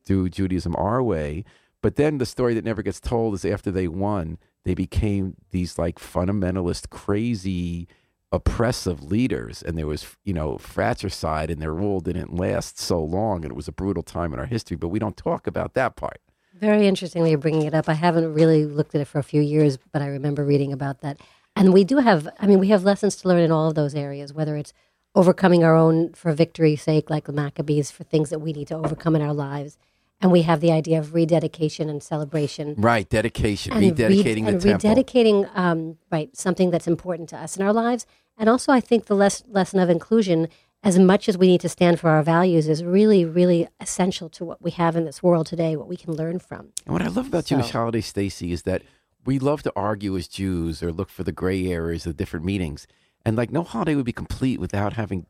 do 0.04 0.28
Judaism 0.28 0.76
our 0.76 1.02
way. 1.02 1.46
But 1.82 1.96
then 1.96 2.18
the 2.18 2.26
story 2.26 2.54
that 2.54 2.66
never 2.66 2.84
gets 2.84 3.00
told 3.00 3.34
is 3.34 3.46
after 3.46 3.72
they 3.72 3.88
won, 3.88 4.38
they 4.66 4.74
became 4.74 5.36
these 5.52 5.80
like 5.80 6.00
fundamentalist, 6.00 6.90
crazy, 6.90 7.88
oppressive 8.32 9.04
leaders, 9.04 9.62
and 9.62 9.78
there 9.78 9.88
was 9.88 10.16
you 10.24 10.34
know 10.34 10.58
fratricide, 10.58 11.52
and 11.52 11.62
their 11.62 11.74
rule 11.74 12.00
didn't 12.00 12.34
last 12.34 12.80
so 12.80 13.02
long, 13.04 13.44
and 13.44 13.52
it 13.52 13.56
was 13.56 13.68
a 13.68 13.72
brutal 13.72 14.04
time 14.04 14.34
in 14.34 14.40
our 14.40 14.46
history. 14.46 14.78
But 14.78 14.90
we 14.90 15.00
don't 15.00 15.18
talk 15.18 15.48
about 15.48 15.74
that 15.74 15.96
part. 15.96 16.22
Very 16.54 16.88
interestingly, 16.88 17.32
you're 17.32 17.40
bringing 17.40 17.66
it 17.66 17.74
up. 17.74 17.90
I 17.90 17.94
haven't 17.94 18.34
really 18.34 18.66
looked 18.66 18.94
at 18.94 19.02
it 19.02 19.06
for 19.06 19.20
a 19.20 19.24
few 19.24 19.42
years, 19.42 19.78
but 19.78 20.02
I 20.02 20.08
remember 20.08 20.46
reading 20.46 20.72
about 20.72 21.02
that. 21.02 21.20
And 21.56 21.74
we 21.74 21.84
do 21.84 21.98
have, 21.98 22.30
I 22.40 22.48
mean, 22.48 22.60
we 22.60 22.70
have 22.70 22.84
lessons 22.84 23.16
to 23.18 23.28
learn 23.28 23.42
in 23.42 23.52
all 23.52 23.68
of 23.68 23.76
those 23.76 23.96
areas, 23.96 24.32
whether 24.32 24.56
it's 24.56 24.74
overcoming 25.16 25.64
our 25.64 25.76
own 25.76 26.14
for 26.14 26.32
victory's 26.34 26.82
sake, 26.82 27.10
like 27.10 27.26
the 27.26 27.34
Maccabees, 27.34 27.92
for 27.92 28.04
things 28.04 28.30
that 28.30 28.40
we 28.40 28.54
need 28.54 28.68
to 28.68 28.76
overcome 28.76 29.16
in 29.16 29.22
our 29.22 29.34
lives. 29.34 29.78
And 30.22 30.32
we 30.32 30.44
have 30.44 30.60
the 30.62 30.72
idea 30.72 31.00
of 31.00 31.14
rededication 31.14 31.90
and 31.90 32.02
celebration. 32.04 32.76
Right, 32.78 33.10
dedication, 33.10 33.74
And 33.74 33.82
re- 33.82 33.92
rededicating 33.92 34.48
and 34.48 34.62
the 34.62 34.70
temple. 34.78 34.90
rededicating, 34.90 35.50
um, 35.58 35.98
right, 36.12 36.36
something 36.36 36.70
that's 36.70 36.88
important 36.88 37.30
to 37.30 37.38
us 37.38 37.58
in 37.58 37.64
our 37.64 37.74
lives. 37.74 38.06
And 38.38 38.48
also, 38.50 38.72
I 38.72 38.80
think 38.80 39.06
the 39.06 39.16
les- 39.16 39.44
lesson 39.48 39.80
of 39.80 39.90
inclusion, 39.90 40.48
as 40.84 41.00
much 41.00 41.28
as 41.28 41.38
we 41.38 41.48
need 41.48 41.62
to 41.62 41.70
stand 41.70 42.00
for 42.00 42.10
our 42.10 42.24
values, 42.24 42.68
is 42.68 42.84
really, 42.84 43.26
really 43.26 43.68
essential 43.80 44.30
to 44.30 44.46
what 44.46 44.62
we 44.62 44.72
have 44.72 44.96
in 44.96 45.06
this 45.06 45.24
world 45.24 45.48
today, 45.48 45.76
what 45.76 45.88
we 45.88 45.98
can 45.98 46.14
learn 46.14 46.38
from. 46.40 46.70
And 46.86 46.94
what 46.94 47.02
I 47.02 47.08
love 47.08 47.28
about 47.28 47.46
Jewish 47.46 47.68
So- 47.68 47.80
holidays, 47.80 48.06
Stacy, 48.06 48.52
is 48.52 48.62
that 48.64 48.84
we 49.26 49.40
love 49.40 49.64
to 49.64 49.74
argue 49.76 50.16
as 50.18 50.28
Jews 50.28 50.82
or 50.84 50.92
look 50.92 51.10
for 51.10 51.24
the 51.24 51.32
gray 51.32 51.68
areas, 51.68 52.04
the 52.04 52.14
different 52.14 52.46
meanings. 52.46 52.88
And 53.26 53.36
like 53.36 53.52
no 53.52 53.64
holiday 53.64 53.96
would 53.96 54.06
be 54.06 54.12
complete 54.14 54.60
without 54.60 54.94
having 54.94 55.26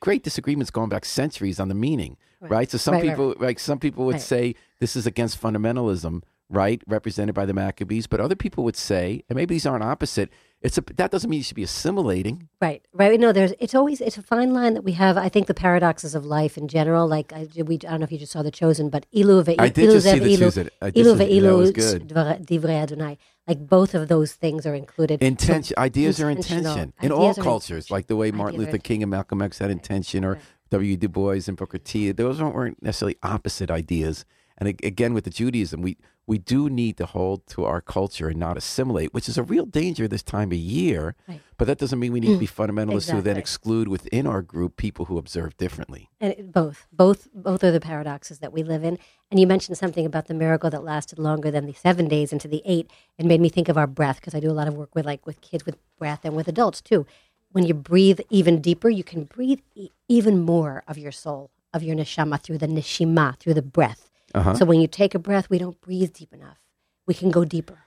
great 0.00 0.22
disagreements 0.22 0.70
going 0.70 0.88
back 0.88 1.04
centuries 1.04 1.60
on 1.60 1.68
the 1.68 1.74
meaning, 1.74 2.16
right? 2.40 2.70
So 2.70 2.78
some 2.78 2.94
Right, 2.94 3.04
right, 3.04 3.10
people, 3.10 3.34
like 3.38 3.58
some 3.58 3.78
people 3.78 4.06
would 4.06 4.14
Right. 4.16 4.22
say 4.22 4.54
this 4.80 4.96
is 4.96 5.06
against 5.06 5.40
fundamentalism, 5.40 6.22
right? 6.48 6.82
Represented 6.86 7.34
by 7.34 7.46
the 7.46 7.52
Maccabees, 7.54 8.06
but 8.06 8.20
other 8.20 8.34
people 8.34 8.64
would 8.64 8.76
say, 8.76 9.22
and 9.28 9.36
maybe 9.36 9.54
these 9.54 9.66
aren't 9.66 9.84
opposite. 9.84 10.30
It's 10.62 10.76
a, 10.76 10.82
that 10.96 11.10
doesn't 11.10 11.30
mean 11.30 11.38
you 11.38 11.44
should 11.44 11.56
be 11.56 11.62
assimilating. 11.62 12.48
Right, 12.60 12.84
right. 12.92 13.18
No, 13.18 13.32
there's. 13.32 13.54
It's 13.58 13.74
always 13.74 14.02
it's 14.02 14.18
a 14.18 14.22
fine 14.22 14.52
line 14.52 14.74
that 14.74 14.82
we 14.82 14.92
have. 14.92 15.16
I 15.16 15.30
think 15.30 15.46
the 15.46 15.54
paradoxes 15.54 16.14
of 16.14 16.26
life 16.26 16.58
in 16.58 16.68
general. 16.68 17.08
Like 17.08 17.32
I, 17.32 17.48
we, 17.62 17.76
I 17.76 17.78
don't 17.78 18.00
know 18.00 18.04
if 18.04 18.12
you 18.12 18.18
just 18.18 18.32
saw 18.32 18.42
the 18.42 18.50
Chosen, 18.50 18.90
but 18.90 19.06
ilu 19.10 19.42
ve 19.42 19.56
I 19.58 19.70
did 19.70 19.84
ilu 19.84 19.94
just 19.94 20.06
see 20.06 20.18
The 20.18 20.34
ilu, 20.34 20.36
Chosen. 20.36 20.70
I 20.82 20.92
ilu 20.94 21.14
ve 21.14 21.24
ilu. 21.30 23.16
Like 23.46 23.66
both 23.66 23.94
of 23.94 24.08
those 24.08 24.34
things 24.34 24.66
are 24.66 24.74
included. 24.74 25.22
Intention, 25.22 25.74
So 25.74 25.82
ideas 25.82 26.20
are 26.20 26.30
intention 26.30 26.92
in 27.00 27.10
all 27.10 27.34
cultures, 27.34 27.90
like 27.90 28.06
the 28.06 28.16
way 28.16 28.30
Martin 28.30 28.60
Luther 28.60 28.78
King 28.78 29.02
and 29.02 29.10
Malcolm 29.10 29.40
X 29.40 29.58
had 29.58 29.70
intention, 29.70 30.26
or 30.26 30.38
W. 30.68 30.96
Du 30.98 31.08
Bois 31.08 31.40
and 31.48 31.56
Booker 31.56 31.78
T. 31.78 32.12
Those 32.12 32.40
weren't 32.42 32.82
necessarily 32.82 33.16
opposite 33.22 33.70
ideas. 33.70 34.26
And 34.58 34.68
again, 34.68 35.14
with 35.14 35.24
the 35.24 35.30
Judaism, 35.30 35.80
we 35.80 35.96
we 36.30 36.38
do 36.38 36.70
need 36.70 36.96
to 36.96 37.06
hold 37.06 37.44
to 37.54 37.64
our 37.64 37.80
culture 37.80 38.28
and 38.28 38.38
not 38.38 38.56
assimilate, 38.56 39.12
which 39.12 39.28
is 39.28 39.36
a 39.36 39.42
real 39.42 39.66
danger 39.66 40.06
this 40.06 40.22
time 40.22 40.50
of 40.52 40.58
year. 40.58 41.16
Right. 41.28 41.40
But 41.58 41.66
that 41.66 41.78
doesn't 41.78 41.98
mean 41.98 42.12
we 42.12 42.20
need 42.20 42.34
to 42.34 42.38
be 42.38 42.46
fundamentalists 42.60 43.10
who 43.10 43.20
then 43.20 43.36
exclude 43.36 43.88
within 43.88 44.28
our 44.28 44.40
group 44.40 44.76
people 44.76 45.06
who 45.06 45.18
observe 45.18 45.56
differently. 45.56 46.08
And 46.20 46.32
it- 46.32 46.52
both, 46.52 46.86
both, 46.92 47.28
both 47.34 47.64
are 47.64 47.72
the 47.72 47.80
paradoxes 47.80 48.38
that 48.38 48.52
we 48.52 48.62
live 48.62 48.84
in. 48.84 48.96
And 49.30 49.40
you 49.40 49.46
mentioned 49.48 49.76
something 49.76 50.06
about 50.06 50.26
the 50.28 50.34
miracle 50.34 50.70
that 50.70 50.84
lasted 50.84 51.18
longer 51.18 51.50
than 51.50 51.66
the 51.66 51.72
seven 51.72 52.06
days 52.06 52.32
into 52.32 52.46
the 52.48 52.62
eight. 52.64 52.88
It 53.18 53.26
made 53.26 53.40
me 53.40 53.48
think 53.48 53.68
of 53.68 53.76
our 53.76 53.88
breath 53.88 54.20
because 54.20 54.34
I 54.34 54.40
do 54.40 54.50
a 54.50 54.58
lot 54.60 54.68
of 54.68 54.74
work 54.74 54.94
with 54.94 55.04
like 55.06 55.26
with 55.26 55.40
kids 55.40 55.66
with 55.66 55.76
breath 55.98 56.20
and 56.24 56.36
with 56.36 56.46
adults 56.48 56.80
too. 56.80 57.06
When 57.52 57.64
you 57.66 57.74
breathe 57.74 58.20
even 58.30 58.60
deeper, 58.60 58.88
you 58.88 59.02
can 59.02 59.24
breathe 59.24 59.60
e- 59.74 59.90
even 60.08 60.38
more 60.40 60.84
of 60.86 60.96
your 60.96 61.12
soul, 61.12 61.50
of 61.74 61.82
your 61.82 61.96
neshama 61.96 62.40
through 62.40 62.58
the 62.58 62.68
neshima, 62.68 63.36
through 63.40 63.54
the 63.54 63.62
breath. 63.62 64.09
Uh-huh. 64.34 64.54
So 64.54 64.64
when 64.64 64.80
you 64.80 64.86
take 64.86 65.14
a 65.14 65.18
breath, 65.18 65.50
we 65.50 65.58
don't 65.58 65.80
breathe 65.80 66.12
deep 66.12 66.32
enough. 66.32 66.58
We 67.06 67.14
can 67.14 67.30
go 67.30 67.44
deeper. 67.44 67.78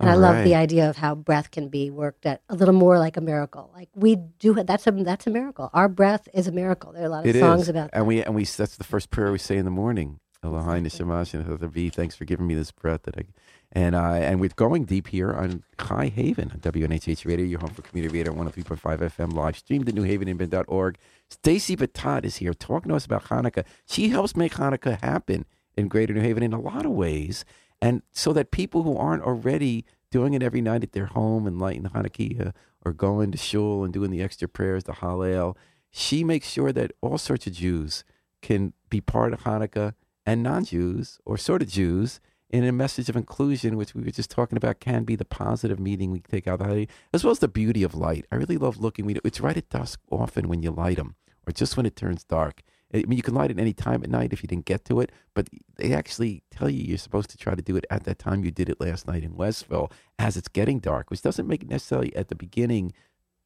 And 0.00 0.10
I 0.10 0.14
All 0.14 0.20
love 0.20 0.44
the 0.44 0.54
idea 0.56 0.90
of 0.90 0.96
how 0.96 1.14
breath 1.14 1.52
can 1.52 1.68
be 1.68 1.88
worked 1.88 2.26
at 2.26 2.42
a 2.48 2.56
little 2.56 2.74
more 2.74 2.98
like 2.98 3.16
a 3.16 3.20
miracle. 3.20 3.70
Like 3.72 3.88
we 3.94 4.16
do, 4.16 4.54
that's 4.54 4.86
a 4.86 4.90
that's 4.90 5.28
a 5.28 5.30
miracle. 5.30 5.70
Our 5.72 5.88
breath 5.88 6.28
is 6.34 6.48
a 6.48 6.52
miracle. 6.52 6.92
There 6.92 7.02
are 7.02 7.06
a 7.06 7.08
lot 7.08 7.24
of 7.24 7.36
It 7.36 7.38
songs 7.38 7.62
is, 7.62 7.68
about 7.68 7.92
that. 7.92 7.98
and 7.98 8.06
we 8.06 8.22
and 8.22 8.34
we 8.34 8.44
that's 8.44 8.76
the 8.76 8.84
first 8.84 9.10
prayer 9.10 9.30
we 9.30 9.38
say 9.38 9.56
in 9.56 9.64
the 9.64 9.70
morning. 9.70 10.18
Nishamash 10.44 11.34
and 11.34 11.94
Thanks 11.94 12.16
for 12.16 12.24
giving 12.24 12.48
me 12.48 12.54
this 12.54 12.72
breath 12.72 13.02
that 13.04 13.16
I 13.16 13.22
and 13.70 13.94
uh, 13.94 14.14
and 14.14 14.40
we're 14.40 14.50
going 14.56 14.84
deep 14.84 15.08
here 15.08 15.32
on 15.32 15.62
High 15.78 16.08
Haven 16.08 16.50
on 16.52 16.58
WNHH 16.58 17.24
Radio, 17.24 17.46
your 17.46 17.60
home 17.60 17.70
for 17.70 17.82
community 17.82 18.18
radio, 18.18 18.34
103.5 18.34 18.98
FM, 18.98 19.32
live 19.32 19.56
streamed 19.56 19.88
at 19.88 19.94
newhaveninbend.org. 19.94 20.98
Stacy 21.30 21.76
Batat 21.76 22.24
is 22.24 22.36
here 22.36 22.52
talking 22.54 22.90
to 22.90 22.96
us 22.96 23.06
about 23.06 23.24
Hanukkah. 23.26 23.64
She 23.86 24.08
helps 24.08 24.36
make 24.36 24.54
Hanukkah 24.54 25.00
happen 25.00 25.46
in 25.76 25.88
Greater 25.88 26.14
New 26.14 26.20
Haven 26.20 26.42
in 26.42 26.52
a 26.52 26.60
lot 26.60 26.84
of 26.84 26.92
ways, 26.92 27.44
and 27.80 28.02
so 28.12 28.32
that 28.32 28.50
people 28.50 28.82
who 28.82 28.96
aren't 28.96 29.24
already 29.24 29.84
doing 30.10 30.34
it 30.34 30.42
every 30.42 30.60
night 30.60 30.82
at 30.82 30.92
their 30.92 31.06
home 31.06 31.46
and 31.46 31.58
lighting 31.58 31.84
Hanukkah 31.84 32.52
or 32.84 32.92
going 32.92 33.32
to 33.32 33.38
shul 33.38 33.84
and 33.84 33.92
doing 33.92 34.10
the 34.10 34.22
extra 34.22 34.46
prayers, 34.46 34.84
the 34.84 34.92
Hallel, 34.92 35.56
she 35.90 36.24
makes 36.24 36.48
sure 36.48 36.72
that 36.72 36.92
all 37.00 37.18
sorts 37.18 37.46
of 37.46 37.54
Jews 37.54 38.04
can 38.40 38.72
be 38.90 39.00
part 39.00 39.32
of 39.32 39.40
Hanukkah 39.40 39.94
and 40.26 40.42
non-Jews 40.42 41.18
or 41.24 41.36
sort 41.36 41.62
of 41.62 41.68
Jews 41.68 42.20
in 42.50 42.64
a 42.64 42.72
message 42.72 43.08
of 43.08 43.16
inclusion, 43.16 43.76
which 43.76 43.94
we 43.94 44.02
were 44.02 44.10
just 44.10 44.30
talking 44.30 44.58
about, 44.58 44.80
can 44.80 45.04
be 45.04 45.16
the 45.16 45.24
positive 45.24 45.80
meaning 45.80 46.10
we 46.10 46.20
take 46.20 46.46
out 46.46 46.60
of 46.60 46.68
the 46.68 46.86
as 47.12 47.24
well 47.24 47.30
as 47.30 47.38
the 47.38 47.48
beauty 47.48 47.82
of 47.82 47.94
light. 47.94 48.26
I 48.30 48.36
really 48.36 48.58
love 48.58 48.78
looking. 48.78 49.18
It's 49.24 49.40
right 49.40 49.56
at 49.56 49.70
dusk 49.70 50.00
often 50.10 50.48
when 50.48 50.62
you 50.62 50.70
light 50.70 50.98
them, 50.98 51.14
or 51.46 51.52
just 51.52 51.76
when 51.76 51.86
it 51.86 51.96
turns 51.96 52.24
dark. 52.24 52.62
I 52.94 53.04
mean, 53.06 53.16
you 53.16 53.22
can 53.22 53.34
light 53.34 53.50
it 53.50 53.58
any 53.58 53.72
time 53.72 54.02
at 54.02 54.10
night 54.10 54.32
if 54.32 54.42
you 54.42 54.48
didn't 54.48 54.66
get 54.66 54.84
to 54.86 55.00
it, 55.00 55.10
but 55.34 55.48
they 55.76 55.92
actually 55.92 56.42
tell 56.50 56.68
you 56.68 56.82
you're 56.82 56.98
supposed 56.98 57.30
to 57.30 57.38
try 57.38 57.54
to 57.54 57.62
do 57.62 57.76
it 57.76 57.86
at 57.90 58.04
that 58.04 58.18
time 58.18 58.44
you 58.44 58.50
did 58.50 58.68
it 58.68 58.80
last 58.80 59.06
night 59.06 59.22
in 59.22 59.34
Westville 59.36 59.90
as 60.18 60.36
it's 60.36 60.48
getting 60.48 60.78
dark, 60.78 61.10
which 61.10 61.22
doesn't 61.22 61.48
make 61.48 61.62
it 61.62 61.70
necessarily 61.70 62.14
at 62.14 62.28
the 62.28 62.34
beginning 62.34 62.92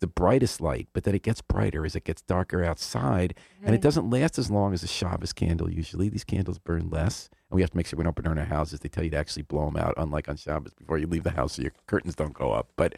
the 0.00 0.06
brightest 0.06 0.60
light, 0.60 0.88
but 0.92 1.04
then 1.04 1.14
it 1.14 1.22
gets 1.22 1.40
brighter 1.40 1.84
as 1.86 1.96
it 1.96 2.04
gets 2.04 2.20
darker 2.22 2.62
outside. 2.62 3.34
And 3.62 3.74
it 3.74 3.80
doesn't 3.80 4.10
last 4.10 4.38
as 4.38 4.50
long 4.50 4.74
as 4.74 4.82
a 4.82 4.86
Shabbos 4.86 5.32
candle 5.32 5.70
usually. 5.70 6.08
These 6.08 6.24
candles 6.24 6.58
burn 6.58 6.90
less. 6.90 7.30
And 7.50 7.56
we 7.56 7.62
have 7.62 7.70
to 7.70 7.76
make 7.76 7.86
sure 7.86 7.96
we 7.96 8.04
don't 8.04 8.14
burn 8.14 8.38
our 8.38 8.44
houses. 8.44 8.80
They 8.80 8.88
tell 8.88 9.04
you 9.04 9.10
to 9.10 9.16
actually 9.16 9.44
blow 9.44 9.64
them 9.66 9.76
out, 9.76 9.94
unlike 9.96 10.28
on 10.28 10.36
Shabbos 10.36 10.74
before 10.74 10.98
you 10.98 11.06
leave 11.06 11.24
the 11.24 11.30
house 11.30 11.54
so 11.54 11.62
your 11.62 11.72
curtains 11.86 12.14
don't 12.14 12.34
go 12.34 12.52
up. 12.52 12.68
But 12.76 12.96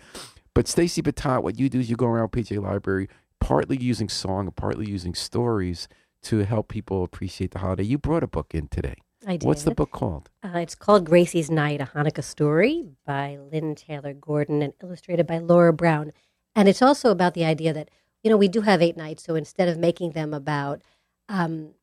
but 0.55 0.67
Stacy 0.67 1.03
Batat, 1.03 1.45
what 1.45 1.59
you 1.59 1.69
do 1.69 1.79
is 1.79 1.89
you 1.89 1.95
go 1.95 2.07
around 2.07 2.33
PJ 2.33 2.61
Library, 2.61 3.09
partly 3.39 3.77
using 3.77 4.09
song 4.09 4.47
and 4.47 4.57
partly 4.57 4.89
using 4.91 5.15
stories 5.15 5.87
to 6.23 6.39
help 6.41 6.69
people 6.69 7.05
appreciate 7.05 7.53
the 7.53 7.59
holiday. 7.61 7.85
You 7.85 7.99
brought 7.99 8.23
a 8.23 8.27
book 8.29 8.49
in 8.55 8.69
today. 8.69 8.97
I 9.27 9.37
did. 9.37 9.47
What's 9.47 9.65
the 9.65 9.75
book 9.75 9.91
called? 9.91 10.31
Uh, 10.43 10.59
it's 10.59 10.75
called 10.75 11.05
Gracie's 11.05 11.51
Night, 11.51 11.81
a 11.81 11.87
Hanukkah 11.87 12.25
story 12.25 12.85
by 13.05 13.39
Lynn 13.53 13.75
Taylor 13.75 14.15
Gordon 14.15 14.63
and 14.63 14.73
illustrated 14.83 15.27
by 15.27 15.39
Laura 15.39 15.73
Brown. 15.73 16.13
And 16.55 16.69
it's 16.69 16.83
also 16.83 17.11
about 17.11 17.35
the 17.35 17.45
idea 17.45 17.73
that, 17.73 17.91
you 18.23 18.31
know, 18.31 18.37
we 18.37 18.49
do 18.49 18.63
have 18.63 18.81
eight 18.81 18.97
nights. 18.97 19.25
So 19.25 19.35
instead 19.35 19.69
of 19.69 19.79
making 19.79 20.13
them 20.13 20.33
about, 20.33 20.83
um, 21.29 21.75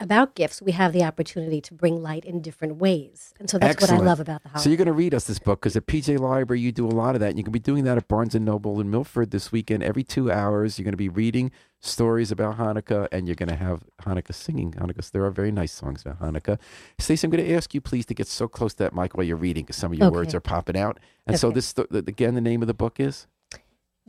about 0.00 0.34
gifts, 0.34 0.60
we 0.60 0.72
have 0.72 0.92
the 0.92 1.02
opportunity 1.04 1.60
to 1.60 1.72
bring 1.74 2.02
light 2.02 2.24
in 2.24 2.42
different 2.42 2.76
ways. 2.76 3.32
And 3.38 3.48
so 3.48 3.58
that's 3.58 3.80
what 3.80 3.90
I 3.90 3.98
love 3.98 4.20
about 4.20 4.42
the 4.42 4.48
holiday. 4.50 4.62
So 4.64 4.70
you're 4.70 4.76
going 4.76 4.86
to 4.86 4.92
read 4.92 5.14
us 5.14 5.24
this 5.24 5.38
book 5.38 5.60
because 5.60 5.76
at 5.76 5.86
PJ 5.86 6.18
Library 6.18 6.60
you 6.60 6.72
do 6.72 6.86
a 6.86 6.90
lot 6.90 7.14
of 7.14 7.20
that. 7.20 7.30
And 7.30 7.38
you 7.38 7.44
can 7.44 7.52
be 7.52 7.58
doing 7.58 7.84
that 7.84 7.96
at 7.96 8.08
Barnes 8.08 8.34
and 8.34 8.44
Noble 8.44 8.80
in 8.80 8.90
Milford 8.90 9.30
this 9.30 9.52
weekend. 9.52 9.82
Every 9.82 10.02
two 10.02 10.30
hours, 10.30 10.78
you're 10.78 10.84
going 10.84 10.92
to 10.92 10.96
be 10.98 11.08
reading 11.08 11.50
stories 11.80 12.30
about 12.32 12.56
Hanukkah, 12.56 13.08
and 13.12 13.28
you're 13.28 13.34
going 13.34 13.50
to 13.50 13.56
have 13.56 13.84
Hanukkah 14.02 14.34
singing. 14.34 14.72
Hanukkah. 14.72 15.10
There 15.10 15.24
are 15.24 15.30
very 15.30 15.52
nice 15.52 15.72
songs 15.72 16.02
about 16.02 16.20
Hanukkah. 16.20 16.58
Stacey, 16.98 17.26
I'm 17.26 17.30
going 17.30 17.44
to 17.44 17.52
ask 17.54 17.74
you 17.74 17.80
please 17.80 18.06
to 18.06 18.14
get 18.14 18.26
so 18.26 18.48
close 18.48 18.72
to 18.74 18.84
that 18.84 18.94
mic 18.94 19.14
while 19.16 19.24
you're 19.24 19.36
reading 19.36 19.64
because 19.64 19.76
some 19.76 19.92
of 19.92 19.98
your 19.98 20.08
Okay. 20.08 20.14
words 20.16 20.34
are 20.34 20.40
popping 20.40 20.76
out. 20.76 20.98
And 21.26 21.38
so 21.38 21.50
this 21.50 21.72
th- 21.72 21.88
again, 21.92 22.34
the 22.34 22.40
name 22.40 22.62
of 22.62 22.68
the 22.68 22.74
book 22.74 22.98
is. 22.98 23.26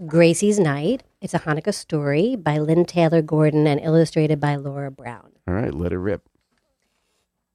Gracie's 0.03 0.59
Night. 0.59 1.03
It's 1.21 1.33
a 1.33 1.39
Hanukkah 1.39 1.73
story 1.73 2.35
by 2.35 2.57
Lynn 2.57 2.83
Taylor 2.83 3.21
Gordon 3.21 3.65
and 3.65 3.79
illustrated 3.79 4.41
by 4.41 4.57
Laura 4.57 4.91
Brown. 4.91 5.31
All 5.47 5.53
right, 5.53 5.73
let 5.73 5.93
it 5.93 5.97
rip. 5.97 6.27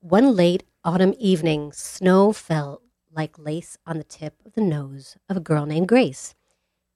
One 0.00 0.34
late 0.34 0.62
autumn 0.82 1.12
evening, 1.18 1.70
snow 1.74 2.32
fell 2.32 2.80
like 3.14 3.38
lace 3.38 3.76
on 3.86 3.98
the 3.98 4.04
tip 4.04 4.40
of 4.46 4.54
the 4.54 4.62
nose 4.62 5.18
of 5.28 5.36
a 5.36 5.40
girl 5.40 5.66
named 5.66 5.88
Grace. 5.88 6.34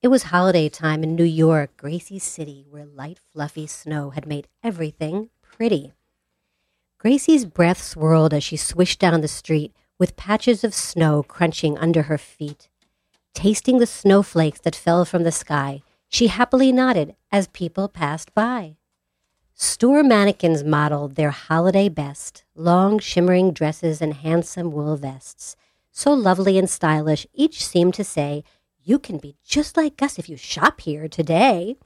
It 0.01 0.09
was 0.09 0.25
holiday 0.25 0.71
time 0.71 1.03
in 1.03 1.15
New 1.15 1.25
York, 1.25 1.77
Gracie's 1.77 2.25
city, 2.25 2.65
where 2.71 2.87
light, 2.87 3.19
fluffy 3.19 3.67
snow 3.67 4.11
had 4.11 4.27
made 4.27 4.49
everything 4.63 5.29
pretty. 5.43 5.93
Gracie's 6.97 7.45
breath 7.45 7.83
swirled 7.83 8.33
as 8.33 8.43
she 8.43 8.57
swished 8.57 8.99
down 8.99 9.21
the 9.21 9.29
street 9.29 9.75
with 9.99 10.17
patches 10.17 10.65
of 10.65 10.73
snow 10.73 11.23
crunching 11.23 11.77
under 11.77 12.05
her 12.05 12.17
feet. 12.17 12.71
Tasting 13.35 13.79
the 13.79 13.87
snowflakes 13.87 14.61
that 14.61 14.77
fell 14.77 15.05
from 15.05 15.25
the 15.25 15.33
sky, 15.33 15.83
she 16.09 16.29
happily 16.29 16.71
nodded 16.73 17.15
as 17.33 17.49
people 17.49 17.89
passed 17.89 18.33
by. 18.33 18.77
Store 19.55 20.03
mannequins 20.03 20.65
modeled 20.65 21.17
their 21.17 21.31
holiday 21.31 21.89
best 21.89 22.45
long, 22.55 22.99
shimmering 22.99 23.53
dresses 23.53 24.01
and 24.01 24.15
handsome 24.15 24.71
wool 24.71 24.97
vests. 24.97 25.57
So 25.91 26.13
lovely 26.13 26.59
and 26.59 26.71
stylish, 26.71 27.27
each 27.35 27.65
seemed 27.65 27.95
to 27.95 28.05
say, 28.05 28.45
You 28.83 28.99
can 28.99 29.19
be 29.19 29.37
just 29.45 29.77
like 29.77 30.01
us 30.01 30.19
if 30.19 30.29
you 30.29 30.37
shop 30.37 30.81
here 30.81 31.09
today. 31.09 31.77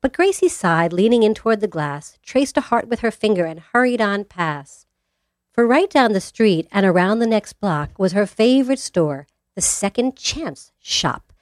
But 0.00 0.12
Gracie 0.12 0.48
sighed, 0.48 0.92
leaning 0.92 1.22
in 1.22 1.34
toward 1.34 1.60
the 1.60 1.68
glass, 1.68 2.18
traced 2.22 2.56
a 2.56 2.62
heart 2.62 2.88
with 2.88 3.00
her 3.00 3.10
finger, 3.10 3.44
and 3.44 3.60
hurried 3.60 4.00
on 4.00 4.24
past. 4.24 4.86
For 5.52 5.66
right 5.66 5.90
down 5.90 6.12
the 6.12 6.20
street 6.20 6.66
and 6.72 6.86
around 6.86 7.18
the 7.18 7.26
next 7.26 7.54
block 7.54 7.98
was 7.98 8.12
her 8.12 8.26
favorite 8.26 8.78
store, 8.78 9.26
the 9.54 9.60
Second 9.60 10.16
Chance 10.16 10.72
Shop. 10.80 11.32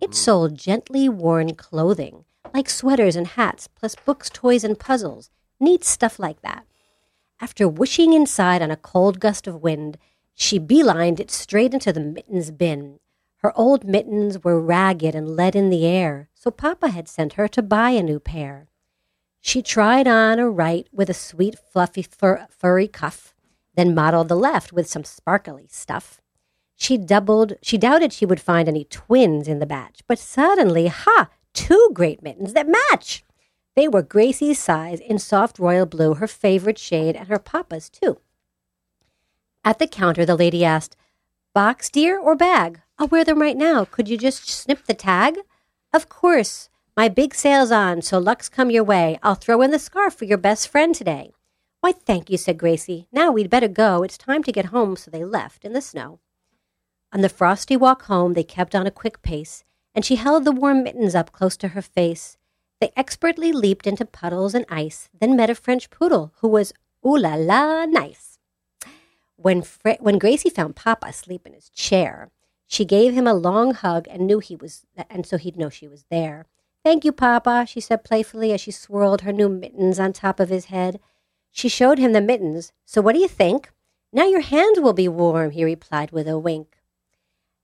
It 0.00 0.14
sold 0.14 0.56
gently 0.56 1.08
worn 1.08 1.54
clothing, 1.54 2.24
like 2.54 2.70
sweaters 2.70 3.16
and 3.16 3.26
hats, 3.26 3.66
plus 3.66 3.96
books, 3.96 4.30
toys, 4.30 4.62
and 4.62 4.78
puzzles. 4.78 5.30
Neat 5.58 5.82
stuff 5.82 6.20
like 6.20 6.40
that. 6.42 6.66
After 7.40 7.68
whooshing 7.68 8.12
inside 8.12 8.62
on 8.62 8.70
a 8.70 8.76
cold 8.76 9.18
gust 9.18 9.48
of 9.48 9.62
wind, 9.62 9.98
she 10.34 10.60
beelined 10.60 11.18
it 11.18 11.32
straight 11.32 11.74
into 11.74 11.92
the 11.92 12.00
mittens 12.00 12.52
bin. 12.52 13.00
Her 13.38 13.52
old 13.58 13.84
mittens 13.84 14.44
were 14.44 14.60
ragged 14.60 15.16
and 15.16 15.36
lead 15.36 15.56
in 15.56 15.70
the 15.70 15.84
air, 15.84 16.28
so 16.34 16.52
Papa 16.52 16.88
had 16.90 17.08
sent 17.08 17.32
her 17.32 17.48
to 17.48 17.62
buy 17.62 17.90
a 17.90 18.02
new 18.02 18.20
pair. 18.20 18.68
She 19.40 19.62
tried 19.62 20.06
on 20.06 20.38
a 20.38 20.48
right 20.48 20.86
with 20.92 21.10
a 21.10 21.14
sweet, 21.14 21.58
fluffy, 21.58 22.02
fur- 22.02 22.46
furry 22.50 22.86
cuff, 22.86 23.34
then 23.74 23.94
modeled 23.94 24.28
the 24.28 24.36
left 24.36 24.72
with 24.72 24.88
some 24.88 25.04
sparkly 25.04 25.66
stuff. 25.68 26.20
She 26.80 26.96
doubled. 26.96 27.54
She 27.60 27.76
doubted 27.76 28.12
she 28.12 28.24
would 28.24 28.40
find 28.40 28.68
any 28.68 28.84
twins 28.84 29.48
in 29.48 29.58
the 29.58 29.66
batch, 29.66 30.02
but 30.06 30.16
suddenly, 30.16 30.86
ha! 30.86 31.28
Two 31.52 31.90
great 31.92 32.22
mittens 32.22 32.52
that 32.52 32.68
match. 32.68 33.24
They 33.74 33.88
were 33.88 34.00
Gracie's 34.00 34.60
size 34.60 35.00
in 35.00 35.18
soft 35.18 35.58
royal 35.58 35.86
blue, 35.86 36.14
her 36.14 36.28
favorite 36.28 36.78
shade, 36.78 37.16
and 37.16 37.26
her 37.26 37.40
papa's 37.40 37.90
too. 37.90 38.20
At 39.64 39.80
the 39.80 39.88
counter, 39.88 40.24
the 40.24 40.36
lady 40.36 40.64
asked, 40.64 40.94
"Box, 41.52 41.90
dear, 41.90 42.16
or 42.16 42.36
bag? 42.36 42.80
I'll 42.96 43.08
wear 43.08 43.24
them 43.24 43.42
right 43.42 43.56
now. 43.56 43.84
Could 43.84 44.08
you 44.08 44.16
just 44.16 44.48
snip 44.48 44.86
the 44.86 44.94
tag?" 44.94 45.40
Of 45.92 46.08
course. 46.08 46.68
My 46.96 47.08
big 47.08 47.34
sale's 47.34 47.72
on, 47.72 48.02
so 48.02 48.20
luck's 48.20 48.48
come 48.48 48.70
your 48.70 48.84
way. 48.84 49.18
I'll 49.24 49.34
throw 49.34 49.62
in 49.62 49.72
the 49.72 49.80
scarf 49.80 50.14
for 50.14 50.26
your 50.26 50.38
best 50.38 50.68
friend 50.68 50.94
today. 50.94 51.32
Why, 51.80 51.90
thank 51.90 52.30
you, 52.30 52.38
said 52.38 52.56
Gracie. 52.56 53.08
Now 53.10 53.32
we'd 53.32 53.50
better 53.50 53.68
go. 53.68 54.04
It's 54.04 54.16
time 54.16 54.44
to 54.44 54.52
get 54.52 54.66
home, 54.66 54.94
so 54.94 55.10
they 55.10 55.24
left 55.24 55.64
in 55.64 55.72
the 55.72 55.80
snow. 55.80 56.20
On 57.12 57.22
the 57.22 57.28
frosty 57.28 57.76
walk 57.76 58.02
home, 58.02 58.34
they 58.34 58.44
kept 58.44 58.74
on 58.74 58.86
a 58.86 58.90
quick 58.90 59.22
pace, 59.22 59.64
and 59.94 60.04
she 60.04 60.16
held 60.16 60.44
the 60.44 60.52
warm 60.52 60.82
mittens 60.82 61.14
up 61.14 61.32
close 61.32 61.56
to 61.56 61.68
her 61.68 61.82
face. 61.82 62.36
They 62.80 62.92
expertly 62.96 63.50
leaped 63.50 63.86
into 63.86 64.04
puddles 64.04 64.54
and 64.54 64.66
ice, 64.68 65.08
then 65.18 65.36
met 65.36 65.50
a 65.50 65.54
French 65.54 65.90
poodle 65.90 66.32
who 66.40 66.48
was 66.48 66.72
ooh 67.04 67.16
la 67.16 67.34
la 67.34 67.86
nice. 67.86 68.38
When, 69.36 69.64
when 70.00 70.18
Gracie 70.18 70.50
found 70.50 70.76
Papa 70.76 71.06
asleep 71.06 71.46
in 71.46 71.54
his 71.54 71.70
chair, 71.70 72.30
she 72.66 72.84
gave 72.84 73.14
him 73.14 73.26
a 73.26 73.34
long 73.34 73.72
hug 73.72 74.06
and 74.10 74.26
knew 74.26 74.40
he 74.40 74.54
was, 74.54 74.84
and 75.08 75.24
so 75.24 75.38
he'd 75.38 75.56
know 75.56 75.70
she 75.70 75.88
was 75.88 76.04
there. 76.10 76.44
Thank 76.84 77.04
you, 77.04 77.12
Papa, 77.12 77.64
she 77.66 77.80
said 77.80 78.04
playfully 78.04 78.52
as 78.52 78.60
she 78.60 78.70
swirled 78.70 79.22
her 79.22 79.32
new 79.32 79.48
mittens 79.48 79.98
on 79.98 80.12
top 80.12 80.38
of 80.38 80.50
his 80.50 80.66
head. 80.66 81.00
She 81.50 81.68
showed 81.68 81.98
him 81.98 82.12
the 82.12 82.20
mittens. 82.20 82.72
So 82.84 83.00
what 83.00 83.14
do 83.14 83.20
you 83.20 83.28
think? 83.28 83.72
Now 84.12 84.26
your 84.26 84.40
hands 84.40 84.78
will 84.80 84.92
be 84.92 85.08
warm, 85.08 85.50
he 85.50 85.64
replied 85.64 86.12
with 86.12 86.28
a 86.28 86.38
wink. 86.38 86.77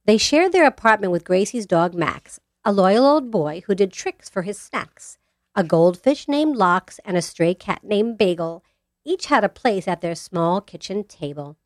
They 0.07 0.19
shared 0.19 0.53
their 0.53 0.67
apartment 0.67 1.13
with 1.13 1.25
Gracie's 1.25 1.67
dog 1.67 1.95
Max, 1.95 2.39
a 2.65 2.73
loyal 2.73 3.07
old 3.07 3.31
boy 3.31 3.63
who 3.67 3.75
did 3.75 3.93
tricks 3.93 4.29
for 4.29 4.43
his 4.43 4.59
snacks. 4.59 5.19
A 5.55 5.65
goldfish 5.65 6.29
named 6.29 6.57
Locks 6.57 7.01
and 7.05 7.17
a 7.17 7.23
stray 7.23 7.55
cat 7.55 7.83
named 7.85 8.19
Bagel 8.19 8.63
each 9.05 9.27
had 9.27 9.45
a 9.45 9.49
place 9.49 9.87
at 9.87 10.01
their 10.01 10.15
small 10.15 10.61
kitchen 10.61 11.05
table. 11.05 11.57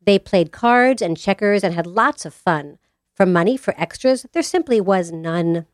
They 0.00 0.18
played 0.18 0.52
cards 0.52 1.02
and 1.02 1.16
checkers 1.16 1.64
and 1.64 1.74
had 1.74 1.86
lots 1.86 2.24
of 2.24 2.34
fun. 2.34 2.78
For 3.14 3.26
money 3.26 3.56
for 3.56 3.74
extras, 3.78 4.26
there 4.32 4.42
simply 4.42 4.80
was 4.80 5.10
none. 5.10 5.66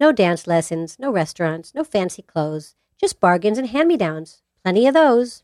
No 0.00 0.12
dance 0.12 0.46
lessons, 0.46 0.98
no 0.98 1.10
restaurants, 1.10 1.74
no 1.74 1.84
fancy 1.84 2.22
clothes, 2.22 2.74
just 2.98 3.20
bargains 3.20 3.58
and 3.58 3.68
hand 3.68 3.88
me 3.88 3.96
downs. 3.96 4.42
Plenty 4.62 4.86
of 4.86 4.94
those. 4.94 5.42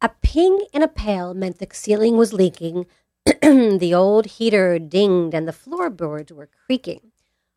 A 0.00 0.10
ping 0.22 0.66
in 0.72 0.82
a 0.82 0.88
pail 0.88 1.34
meant 1.34 1.58
the 1.58 1.68
ceiling 1.72 2.16
was 2.16 2.32
leaking, 2.32 2.86
the 3.42 3.92
old 3.94 4.26
heater 4.26 4.78
dinged, 4.78 5.34
and 5.34 5.46
the 5.46 5.52
floorboards 5.52 6.32
were 6.32 6.48
creaking. 6.66 7.12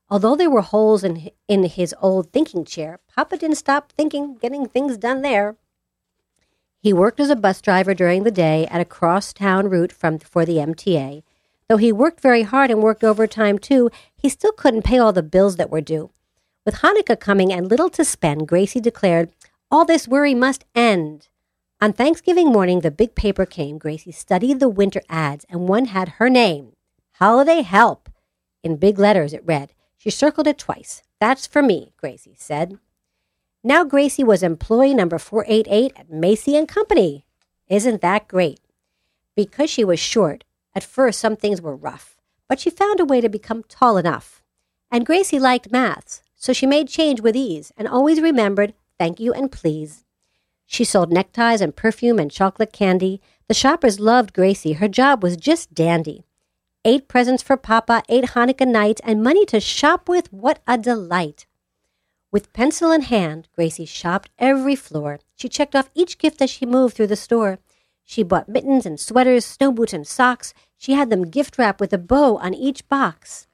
Although 0.10 0.36
there 0.36 0.50
were 0.50 0.62
holes 0.62 1.04
in, 1.04 1.32
in 1.48 1.64
his 1.64 1.96
old 2.02 2.32
thinking 2.32 2.66
chair, 2.66 3.00
Papa 3.16 3.38
didn't 3.38 3.58
stop 3.58 3.92
thinking, 3.92 4.36
getting 4.36 4.68
things 4.68 4.98
done 4.98 5.22
there. 5.22 5.56
He 6.82 6.92
worked 6.92 7.22
as 7.22 7.30
a 7.30 7.36
bus 7.36 7.62
driver 7.62 7.94
during 7.94 8.24
the 8.24 8.32
day 8.32 8.68
at 8.68 8.82
a 8.82 8.86
cross-town 8.86 9.70
route 9.70 9.94
from, 9.94 10.20
for 10.20 10.46
the 10.46 10.58
MTA. 10.58 11.24
Though 11.70 11.78
he 11.78 11.94
worked 11.94 12.20
very 12.20 12.44
hard 12.44 12.70
and 12.70 12.84
worked 12.84 13.04
overtime 13.04 13.58
too, 13.58 13.90
he 14.16 14.28
still 14.28 14.52
couldn't 14.52 14.84
pay 14.84 14.98
all 15.00 15.14
the 15.14 15.24
bills 15.24 15.56
that 15.56 15.70
were 15.70 15.82
due. 15.82 16.12
With 16.66 16.76
Hanukkah 16.76 17.20
coming 17.20 17.54
and 17.54 17.70
little 17.70 17.90
to 17.92 18.04
spend, 18.04 18.48
Gracie 18.48 18.82
declared, 18.82 19.32
All 19.72 19.86
this 19.86 20.08
worry 20.08 20.36
must 20.36 20.66
end. 20.76 21.30
On 21.84 21.92
Thanksgiving 21.92 22.48
morning, 22.48 22.80
the 22.80 22.92
big 22.92 23.14
paper 23.14 23.46
came. 23.46 23.78
Gracie 23.78 24.14
studied 24.14 24.62
the 24.62 24.70
winter 24.70 25.02
ads, 25.10 25.46
and 25.50 25.68
one 25.68 25.84
had 25.84 26.14
her 26.18 26.30
name 26.30 26.78
Holiday 27.16 27.62
Help. 27.62 28.08
In 28.64 28.78
big 28.78 28.98
letters, 28.98 29.34
it 29.34 29.44
read. 29.46 29.74
She 29.98 30.10
circled 30.10 30.48
it 30.48 30.58
twice. 30.58 31.02
That's 31.20 31.46
for 31.46 31.62
me, 31.62 31.92
Gracie 31.98 32.38
said. 32.38 32.80
Now 33.66 33.84
Gracie 33.84 34.24
was 34.24 34.44
employee 34.44 34.94
number 34.94 35.20
488 35.20 35.92
at 35.98 36.10
Macy 36.10 36.56
and 36.56 36.70
Company. 36.70 37.26
Isn't 37.68 38.00
that 38.00 38.30
great? 38.30 38.62
Because 39.36 39.70
she 39.70 39.84
was 39.84 40.00
short, 40.00 40.46
at 40.74 40.86
first 40.86 41.20
some 41.20 41.36
things 41.36 41.62
were 41.62 41.76
rough, 41.76 42.16
but 42.48 42.62
she 42.62 42.70
found 42.70 43.02
a 43.02 43.06
way 43.06 43.20
to 43.20 43.28
become 43.28 43.62
tall 43.68 43.98
enough. 43.98 44.42
And 44.90 45.06
Gracie 45.06 45.38
liked 45.38 45.70
maths, 45.70 46.24
so 46.34 46.54
she 46.54 46.66
made 46.66 46.88
change 46.88 47.20
with 47.20 47.36
ease 47.36 47.74
and 47.76 47.90
always 47.90 48.22
remembered 48.22 48.74
thank 48.98 49.20
you 49.20 49.34
and 49.34 49.52
please. 49.52 50.03
She 50.74 50.86
sold 50.86 51.12
neckties 51.12 51.62
and 51.62 51.76
perfume 51.76 52.18
and 52.18 52.32
chocolate 52.32 52.74
candy. 52.74 53.22
The 53.48 53.54
shoppers 53.54 54.00
loved 54.00 54.34
Gracie. 54.34 54.74
Her 54.74 54.88
job 54.88 55.22
was 55.22 55.38
just 55.38 55.76
dandy. 55.76 56.26
Eight 56.84 57.08
presents 57.08 57.44
for 57.44 57.58
Papa, 57.58 58.02
eight 58.10 58.30
Hanukkah 58.34 58.68
nights, 58.68 59.00
and 59.04 59.22
money 59.22 59.46
to 59.46 59.60
shop 59.60 60.10
with. 60.10 60.34
What 60.34 60.64
a 60.68 60.80
delight! 60.80 61.46
With 62.32 62.54
pencil 62.54 62.92
in 62.92 63.02
hand, 63.02 63.50
Gracie 63.54 63.86
shopped 63.86 64.32
every 64.40 64.76
floor. 64.76 65.20
She 65.36 65.48
checked 65.48 65.76
off 65.76 65.92
each 65.94 66.18
gift 66.18 66.42
as 66.42 66.50
she 66.50 66.66
moved 66.66 66.96
through 66.96 67.14
the 67.14 67.16
store. 67.16 67.60
She 68.04 68.24
bought 68.24 68.50
mittens 68.50 68.88
and 68.88 69.00
sweaters, 69.00 69.46
snow 69.46 69.72
boots 69.72 69.94
and 69.94 70.08
socks. 70.08 70.56
She 70.76 70.94
had 70.94 71.12
them 71.12 71.30
gift 71.30 71.60
wrapped 71.60 71.80
with 71.80 71.94
a 71.94 72.00
bow 72.00 72.38
on 72.38 72.56
each 72.56 72.90
box. 72.90 73.46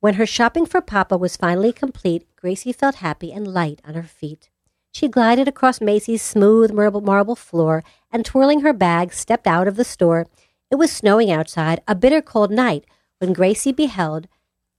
When 0.00 0.14
her 0.14 0.24
shopping 0.24 0.64
for 0.64 0.80
Papa 0.80 1.18
was 1.18 1.36
finally 1.36 1.74
complete, 1.74 2.34
Gracie 2.34 2.72
felt 2.72 2.96
happy 2.96 3.30
and 3.30 3.46
light 3.46 3.82
on 3.84 3.92
her 3.92 4.02
feet. 4.04 4.48
She 4.92 5.08
glided 5.08 5.48
across 5.48 5.80
Macy's 5.80 6.22
smooth 6.22 6.72
marble, 6.72 7.36
floor 7.36 7.84
and, 8.10 8.24
twirling 8.24 8.60
her 8.60 8.72
bag, 8.72 9.12
stepped 9.12 9.46
out 9.46 9.68
of 9.68 9.76
the 9.76 9.84
store. 9.84 10.26
It 10.70 10.76
was 10.76 10.92
snowing 10.92 11.30
outside, 11.30 11.80
a 11.86 11.94
bitter 11.94 12.22
cold 12.22 12.50
night, 12.50 12.84
when 13.18 13.32
Gracie 13.32 13.72
beheld 13.72 14.28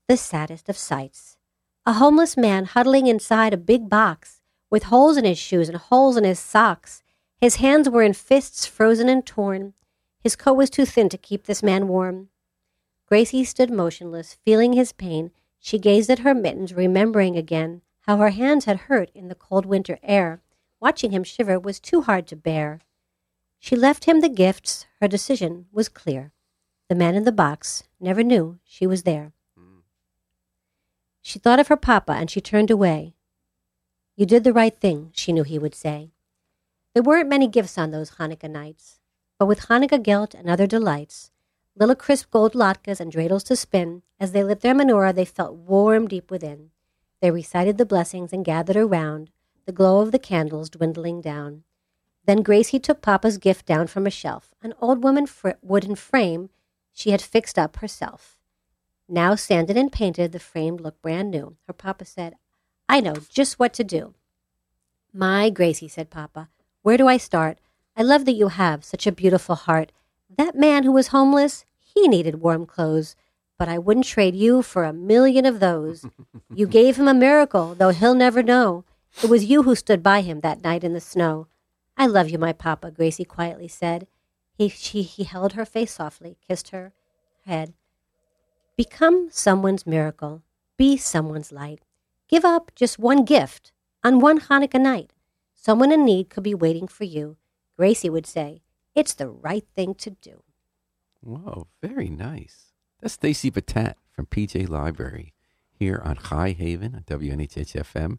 the 0.08 0.16
saddest 0.16 0.68
of 0.68 0.76
sights 0.76 1.36
a 1.84 1.94
homeless 1.94 2.36
man 2.36 2.64
huddling 2.64 3.08
inside 3.08 3.52
a 3.52 3.56
big 3.56 3.88
box 3.88 4.40
with 4.70 4.84
holes 4.84 5.16
in 5.16 5.24
his 5.24 5.38
shoes 5.38 5.68
and 5.68 5.78
holes 5.78 6.16
in 6.16 6.24
his 6.24 6.38
socks. 6.38 7.02
His 7.40 7.56
hands 7.56 7.88
were 7.88 8.02
in 8.02 8.12
fists 8.12 8.66
frozen 8.66 9.08
and 9.08 9.26
torn. 9.26 9.74
His 10.20 10.36
coat 10.36 10.54
was 10.54 10.70
too 10.70 10.86
thin 10.86 11.08
to 11.08 11.18
keep 11.18 11.44
this 11.44 11.62
man 11.62 11.88
warm. 11.88 12.28
Gracie 13.08 13.44
stood 13.44 13.70
motionless, 13.70 14.38
feeling 14.44 14.74
his 14.74 14.92
pain. 14.92 15.32
She 15.58 15.78
gazed 15.78 16.08
at 16.08 16.20
her 16.20 16.34
mittens, 16.34 16.72
remembering 16.72 17.36
again 17.36 17.82
how 18.02 18.16
her 18.18 18.30
hands 18.30 18.64
had 18.64 18.88
hurt 18.88 19.10
in 19.14 19.28
the 19.28 19.34
cold 19.34 19.66
winter 19.66 19.98
air. 20.02 20.42
Watching 20.80 21.12
him 21.12 21.22
shiver 21.22 21.58
was 21.58 21.78
too 21.78 22.02
hard 22.02 22.26
to 22.28 22.36
bear. 22.36 22.80
She 23.58 23.76
left 23.76 24.06
him 24.06 24.20
the 24.20 24.28
gifts. 24.28 24.86
Her 25.00 25.06
decision 25.06 25.66
was 25.72 25.88
clear. 25.88 26.32
The 26.88 26.96
man 26.96 27.14
in 27.14 27.24
the 27.24 27.32
box 27.32 27.84
never 28.00 28.24
knew 28.24 28.58
she 28.64 28.86
was 28.86 29.04
there. 29.04 29.32
She 31.22 31.38
thought 31.38 31.60
of 31.60 31.68
her 31.68 31.76
papa 31.76 32.12
and 32.12 32.28
she 32.28 32.40
turned 32.40 32.70
away. 32.70 33.14
You 34.16 34.26
did 34.26 34.42
the 34.42 34.52
right 34.52 34.76
thing, 34.76 35.10
she 35.14 35.32
knew 35.32 35.44
he 35.44 35.58
would 35.58 35.74
say. 35.74 36.10
There 36.94 37.02
weren't 37.02 37.28
many 37.28 37.46
gifts 37.46 37.78
on 37.78 37.92
those 37.92 38.12
Hanukkah 38.12 38.50
nights, 38.50 38.98
but 39.38 39.46
with 39.46 39.68
Hanukkah 39.68 40.02
gelt 40.02 40.34
and 40.34 40.50
other 40.50 40.66
delights, 40.66 41.30
little 41.76 41.94
crisp 41.94 42.32
gold 42.32 42.54
latkes 42.54 42.98
and 42.98 43.12
dreidels 43.12 43.44
to 43.44 43.56
spin, 43.56 44.02
as 44.18 44.32
they 44.32 44.42
lit 44.42 44.60
their 44.60 44.74
menorah, 44.74 45.14
they 45.14 45.24
felt 45.24 45.54
warm 45.54 46.08
deep 46.08 46.30
within. 46.30 46.71
They 47.22 47.30
recited 47.30 47.78
the 47.78 47.86
blessings 47.86 48.32
and 48.32 48.44
gathered 48.44 48.76
around, 48.76 49.30
the 49.64 49.72
glow 49.72 50.00
of 50.00 50.10
the 50.10 50.18
candles 50.18 50.68
dwindling 50.68 51.20
down. 51.20 51.62
Then 52.26 52.42
Gracie 52.42 52.80
took 52.80 53.00
Papa's 53.00 53.38
gift 53.38 53.64
down 53.64 53.86
from 53.86 54.08
a 54.08 54.10
shelf, 54.10 54.52
an 54.60 54.74
old 54.80 55.04
woman 55.04 55.26
fr- 55.28 55.50
wooden 55.62 55.94
frame 55.94 56.50
she 56.92 57.10
had 57.10 57.22
fixed 57.22 57.56
up 57.56 57.76
herself. 57.76 58.40
Now 59.08 59.36
sanded 59.36 59.76
and 59.76 59.92
painted, 59.92 60.32
the 60.32 60.40
frame 60.40 60.76
looked 60.76 61.00
brand 61.00 61.30
new. 61.30 61.56
Her 61.68 61.72
papa 61.72 62.04
said, 62.06 62.34
I 62.88 63.00
know 63.00 63.14
just 63.30 63.56
what 63.56 63.72
to 63.74 63.84
do. 63.84 64.14
My 65.14 65.48
Gracie, 65.48 65.86
said 65.86 66.10
Papa, 66.10 66.48
where 66.82 66.96
do 66.96 67.06
I 67.06 67.18
start? 67.18 67.58
I 67.96 68.02
love 68.02 68.24
that 68.24 68.32
you 68.32 68.48
have 68.48 68.84
such 68.84 69.06
a 69.06 69.12
beautiful 69.12 69.54
heart. 69.54 69.92
That 70.36 70.56
man 70.56 70.82
who 70.82 70.90
was 70.92 71.08
homeless, 71.08 71.64
he 71.78 72.08
needed 72.08 72.40
warm 72.40 72.66
clothes, 72.66 73.14
but 73.62 73.68
I 73.68 73.78
wouldn't 73.78 74.06
trade 74.06 74.34
you 74.34 74.60
for 74.60 74.82
a 74.82 74.92
million 74.92 75.46
of 75.46 75.60
those. 75.60 76.04
you 76.52 76.66
gave 76.78 76.96
him 76.96 77.06
a 77.06 77.14
miracle, 77.14 77.76
though 77.76 77.90
he'll 77.90 78.12
never 78.12 78.42
know. 78.42 78.84
It 79.22 79.30
was 79.30 79.44
you 79.44 79.62
who 79.62 79.76
stood 79.76 80.02
by 80.02 80.22
him 80.22 80.40
that 80.40 80.64
night 80.64 80.82
in 80.82 80.94
the 80.94 81.00
snow. 81.00 81.46
I 81.96 82.08
love 82.08 82.28
you, 82.28 82.38
my 82.38 82.52
papa, 82.52 82.90
Gracie 82.90 83.24
quietly 83.24 83.68
said. 83.68 84.08
He, 84.58 84.68
she, 84.68 85.02
he 85.02 85.22
held 85.22 85.52
her 85.52 85.64
face 85.64 85.92
softly, 85.92 86.38
kissed 86.44 86.70
her 86.70 86.92
head. 87.46 87.74
Become 88.76 89.28
someone's 89.30 89.86
miracle. 89.86 90.42
Be 90.76 90.96
someone's 90.96 91.52
light. 91.52 91.82
Give 92.26 92.44
up 92.44 92.72
just 92.74 92.98
one 92.98 93.24
gift 93.24 93.70
on 94.02 94.18
one 94.18 94.40
Hanukkah 94.40 94.80
night. 94.80 95.12
Someone 95.54 95.92
in 95.92 96.04
need 96.04 96.30
could 96.30 96.42
be 96.42 96.52
waiting 96.52 96.88
for 96.88 97.04
you. 97.04 97.36
Gracie 97.76 98.10
would 98.10 98.26
say, 98.26 98.60
it's 98.96 99.14
the 99.14 99.28
right 99.28 99.64
thing 99.76 99.94
to 99.94 100.10
do. 100.10 100.42
Whoa, 101.20 101.68
very 101.80 102.08
nice. 102.08 102.71
That's 103.02 103.14
Stacy 103.14 103.50
Batat 103.50 103.94
from 104.12 104.26
PJ 104.26 104.68
Library 104.68 105.34
here 105.76 106.00
on 106.04 106.14
High 106.14 106.52
Haven 106.52 106.94
on 106.94 107.02
WNHHFM, 107.02 108.18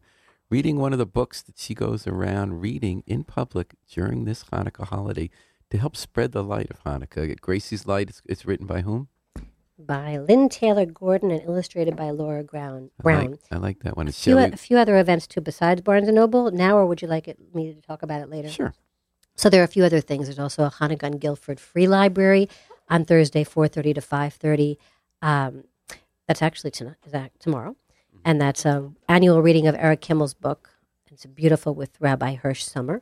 reading 0.50 0.76
one 0.76 0.92
of 0.92 0.98
the 0.98 1.06
books 1.06 1.40
that 1.40 1.58
she 1.58 1.72
goes 1.72 2.06
around 2.06 2.60
reading 2.60 3.02
in 3.06 3.24
public 3.24 3.76
during 3.90 4.26
this 4.26 4.44
Hanukkah 4.52 4.86
holiday 4.86 5.30
to 5.70 5.78
help 5.78 5.96
spread 5.96 6.32
the 6.32 6.44
light 6.44 6.70
of 6.70 6.84
Hanukkah. 6.84 7.40
Gracie's 7.40 7.86
Light, 7.86 8.10
it's, 8.10 8.20
it's 8.26 8.44
written 8.44 8.66
by 8.66 8.82
whom? 8.82 9.08
by 9.78 10.18
Lynn 10.18 10.50
Taylor 10.50 10.84
Gordon 10.84 11.30
and 11.30 11.42
illustrated 11.42 11.96
by 11.96 12.10
Laura 12.10 12.44
Brown. 12.44 12.90
Brown. 13.02 13.20
I 13.20 13.26
like, 13.28 13.40
I 13.52 13.56
like 13.56 13.82
that 13.84 13.96
one. 13.96 14.08
A 14.08 14.12
few, 14.12 14.36
a 14.36 14.50
few 14.50 14.76
other 14.76 14.98
events 14.98 15.26
too 15.26 15.40
besides 15.40 15.80
Barnes 15.80 16.08
and 16.08 16.16
Noble 16.16 16.50
now, 16.50 16.76
or 16.76 16.84
would 16.84 17.00
you 17.00 17.08
like 17.08 17.26
it, 17.26 17.38
me 17.54 17.72
to 17.72 17.80
talk 17.80 18.02
about 18.02 18.20
it 18.20 18.28
later? 18.28 18.50
Sure. 18.50 18.74
So 19.34 19.48
there 19.48 19.62
are 19.62 19.64
a 19.64 19.68
few 19.68 19.82
other 19.82 20.02
things. 20.02 20.26
There's 20.26 20.38
also 20.38 20.64
a 20.64 20.70
Hanukkah 20.70 21.18
Guilford 21.18 21.58
Free 21.58 21.88
Library 21.88 22.50
on 22.88 23.04
Thursday, 23.04 23.44
4.30 23.44 23.94
to 23.94 24.00
5.30. 24.00 24.76
Um, 25.22 25.64
that's 26.26 26.42
actually 26.42 26.70
tonight, 26.70 27.32
tomorrow. 27.38 27.70
Mm-hmm. 27.70 28.18
And 28.24 28.40
that's 28.40 28.64
an 28.64 28.96
annual 29.08 29.42
reading 29.42 29.66
of 29.66 29.74
Eric 29.74 30.00
Kimmel's 30.00 30.34
book. 30.34 30.70
It's 31.10 31.26
beautiful 31.26 31.74
with 31.74 31.92
Rabbi 32.00 32.36
Hesch 32.36 32.62
Sommer. 32.62 33.00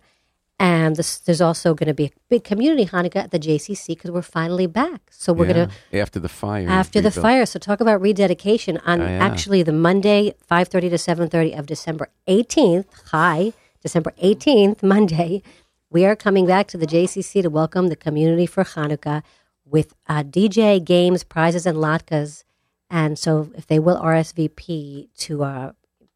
And 0.58 0.96
this, 0.96 1.18
there's 1.18 1.40
also 1.40 1.74
going 1.74 1.88
to 1.88 1.94
be 1.94 2.04
a 2.04 2.10
big 2.28 2.44
community 2.44 2.84
Hanukkah 2.86 3.16
at 3.16 3.30
the 3.30 3.38
JCC 3.38 3.88
because 3.88 4.10
we're 4.10 4.22
finally 4.22 4.66
back. 4.66 5.00
So 5.10 5.32
we're 5.32 5.46
yeah, 5.46 5.52
going 5.52 5.68
to 5.90 5.98
after 5.98 6.20
the 6.20 6.28
fire. 6.28 6.68
After 6.68 7.00
the 7.00 7.10
fire. 7.10 7.46
So 7.46 7.58
talk 7.58 7.80
about 7.80 8.00
rededication 8.00 8.78
on 8.84 9.00
Oh, 9.00 9.04
yeah. 9.04 9.18
actually 9.26 9.62
the 9.64 9.72
Monday, 9.72 10.34
five 10.46 10.68
thirty 10.68 10.88
to 10.90 10.98
seven 10.98 11.28
thirty 11.28 11.52
of 11.52 11.66
December 11.66 12.10
eighteenth. 12.28 12.86
Hi, 13.10 13.54
December 13.80 14.12
eighteenth, 14.18 14.82
Monday. 14.84 15.42
We 15.90 16.04
are 16.04 16.14
coming 16.14 16.46
back 16.46 16.68
to 16.68 16.78
the 16.78 16.86
JCC 16.86 17.42
to 17.42 17.50
welcome 17.50 17.88
the 17.88 17.96
community 17.96 18.46
for 18.46 18.62
Hanukkah 18.62 19.22
with 19.64 19.94
uh, 20.08 20.22
DJ 20.22 20.82
games, 20.84 21.24
prizes, 21.24 21.66
and 21.66 21.78
latkes. 21.78 22.44
And 22.90 23.18
so, 23.18 23.50
if 23.54 23.66
they 23.66 23.78
will 23.78 23.96
RSVP 23.96 25.08
to 25.18 25.44
uh, 25.44 25.72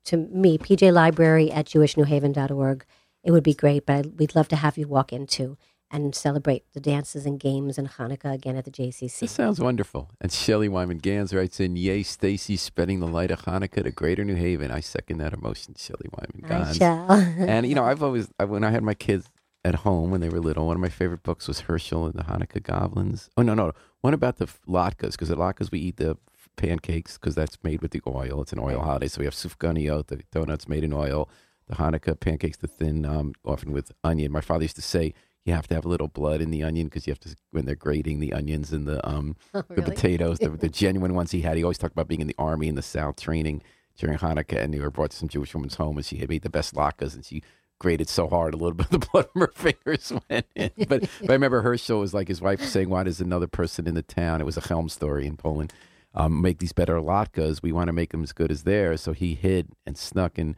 to 0.07 0.17
me, 0.17 0.57
PJ 0.59 0.93
Library 0.93 1.51
at 1.51 1.67
JewishNewHaven.org, 1.67 2.85
it 3.25 3.31
would 3.33 3.43
be 3.43 3.55
great. 3.55 3.87
But 3.87 3.97
I'd, 3.97 4.19
we'd 4.19 4.35
love 4.35 4.49
to 4.49 4.57
have 4.57 4.79
you 4.79 4.87
walk 4.89 5.13
in 5.13 5.27
too. 5.27 5.59
and 5.91 6.15
celebrate 6.15 6.65
the 6.73 6.81
dances 6.81 7.27
and 7.27 7.39
games 7.39 7.79
and 7.79 7.89
Hanukkah 7.91 8.35
again 8.35 8.57
at 8.57 8.65
the 8.65 8.71
JCC. 8.71 9.21
This 9.21 9.31
sounds 9.31 9.61
wonderful. 9.61 10.11
And 10.21 10.33
Shelley 10.33 10.69
Wyman 10.69 10.99
Gans 10.99 11.33
writes 11.33 11.61
in, 11.61 11.77
Yay, 11.77 12.03
Stacy, 12.03 12.57
spreading 12.57 12.99
the 13.01 13.07
light 13.07 13.31
of 13.31 13.43
Hanukkah 13.43 13.85
to 13.85 13.91
Greater 13.93 14.25
New 14.25 14.35
Haven. 14.35 14.71
I 14.71 14.81
second 14.81 15.19
that 15.19 15.33
emotion, 15.33 15.75
Shelley 15.79 16.09
Wyman 16.13 16.45
Gans. 16.49 16.79
and, 17.39 17.67
you 17.67 17.75
know, 17.77 17.85
I've 17.85 18.03
always, 18.03 18.29
I, 18.39 18.45
when 18.45 18.65
I 18.65 18.71
had 18.71 18.83
my 18.83 18.95
kids 18.95 19.29
at 19.67 19.75
home 19.77 20.11
when 20.11 20.21
they 20.21 20.29
were 20.29 20.41
little, 20.41 20.67
one 20.67 20.77
of 20.77 20.81
my 20.81 20.89
favorite 20.89 21.23
books 21.23 21.49
was 21.49 21.61
Herschel 21.61 22.07
and 22.07 22.15
the 22.15 22.23
Hanukkah 22.23 22.63
Goblins. 22.63 23.29
Oh, 23.37 23.43
no, 23.43 23.55
no. 23.55 23.73
One 24.01 24.15
about 24.15 24.37
the 24.37 24.47
latkes, 24.69 25.13
because 25.13 25.31
at 25.31 25.39
latkes 25.39 25.71
we 25.71 25.81
eat 25.81 25.97
the 25.97 26.17
pancakes 26.57 27.19
because 27.19 27.35
that's 27.35 27.59
made 27.63 27.83
with 27.83 27.91
the 27.91 28.01
oil. 28.07 28.41
It's 28.43 28.53
an 28.53 28.59
oil 28.59 28.81
holiday. 28.81 29.09
So 29.09 29.19
we 29.19 29.25
have 29.27 29.35
sufganiyot, 29.35 30.07
the 30.07 30.23
donuts 30.33 30.69
made 30.69 30.85
in 30.85 30.93
oil, 30.93 31.29
the 31.69 31.75
Hanukkah 31.77 32.19
pancakes, 32.19 32.57
the 32.57 32.69
thin, 32.69 33.05
um, 33.05 33.35
often 33.45 33.73
with 33.73 33.93
onion. 34.05 34.33
My 34.33 34.41
father 34.41 34.63
used 34.63 34.77
to 34.77 34.83
say, 34.83 35.13
you 35.45 35.53
have 35.53 35.69
to 35.69 35.75
have 35.75 35.85
a 35.85 35.89
little 35.89 36.09
blood 36.09 36.41
in 36.41 36.51
the 36.51 36.63
onion 36.63 36.87
because 36.87 37.07
you 37.07 37.13
have 37.13 37.21
to 37.21 37.37
when 37.53 37.67
they're 37.67 37.77
grating 37.77 38.19
the 38.19 38.33
onions 38.33 38.73
and 38.73 38.87
the 38.87 39.07
um 39.09 39.37
Oh, 39.55 39.63
the 39.69 39.77
really? 39.77 39.95
potatoes, 39.95 40.39
the, 40.39 40.49
the 40.49 40.69
genuine 40.83 41.15
ones 41.15 41.31
he 41.31 41.43
had. 41.43 41.57
He 41.57 41.63
always 41.63 41.79
talked 41.79 41.93
about 41.93 42.09
being 42.09 42.21
in 42.21 42.27
the 42.27 42.35
army 42.39 42.67
in 42.69 42.75
the 42.75 42.83
South 42.83 43.17
training 43.21 43.63
during 43.97 44.19
Hanukkah, 44.19 44.61
and 44.61 44.75
they 44.75 44.81
were 44.81 44.91
brought 44.91 45.13
to 45.13 45.17
some 45.17 45.29
Jewish 45.29 45.55
woman's 45.55 45.77
home, 45.77 45.97
and 45.97 46.05
she 46.05 46.17
had 46.17 46.29
made 46.29 46.43
the 46.43 46.51
best 46.51 46.75
latkes, 46.75 47.15
and 47.15 47.25
she 47.25 47.43
grated 47.79 48.09
so 48.09 48.29
hard, 48.29 48.55
a 48.55 48.57
little 48.57 48.75
bit 48.77 48.87
of 48.87 49.01
the 49.01 49.07
blood 49.13 49.29
from 49.33 49.43
her 49.43 49.53
fingers 49.55 50.13
went 50.29 50.47
in. 50.55 50.71
But, 50.89 51.09
but 51.21 51.31
I 51.31 51.33
remember 51.33 51.63
Herschel 51.63 52.01
was 52.01 52.15
like 52.15 52.29
his 52.29 52.41
wife 52.41 52.63
saying, 52.63 52.89
"Why 52.89 53.03
does 53.03 53.21
another 53.21 53.47
person 53.47 53.87
in 53.87 53.95
the 53.95 54.03
town?" 54.03 54.41
It 54.41 54.45
was 54.45 54.57
a 54.57 54.63
Chelm 54.63 54.89
story 54.89 55.27
in 55.27 55.37
Poland. 55.37 55.73
Um, 56.15 56.41
make 56.41 56.59
these 56.59 56.73
better 56.73 56.99
latkes. 56.99 57.63
We 57.63 57.73
want 57.73 57.89
to 57.89 57.93
make 57.93 58.11
them 58.11 58.23
as 58.23 58.33
good 58.33 58.51
as 58.51 58.63
theirs. 58.63 59.03
So 59.03 59.13
he 59.13 59.35
hid 59.35 59.69
and 59.85 59.99
snuck 59.99 60.39
in 60.39 60.57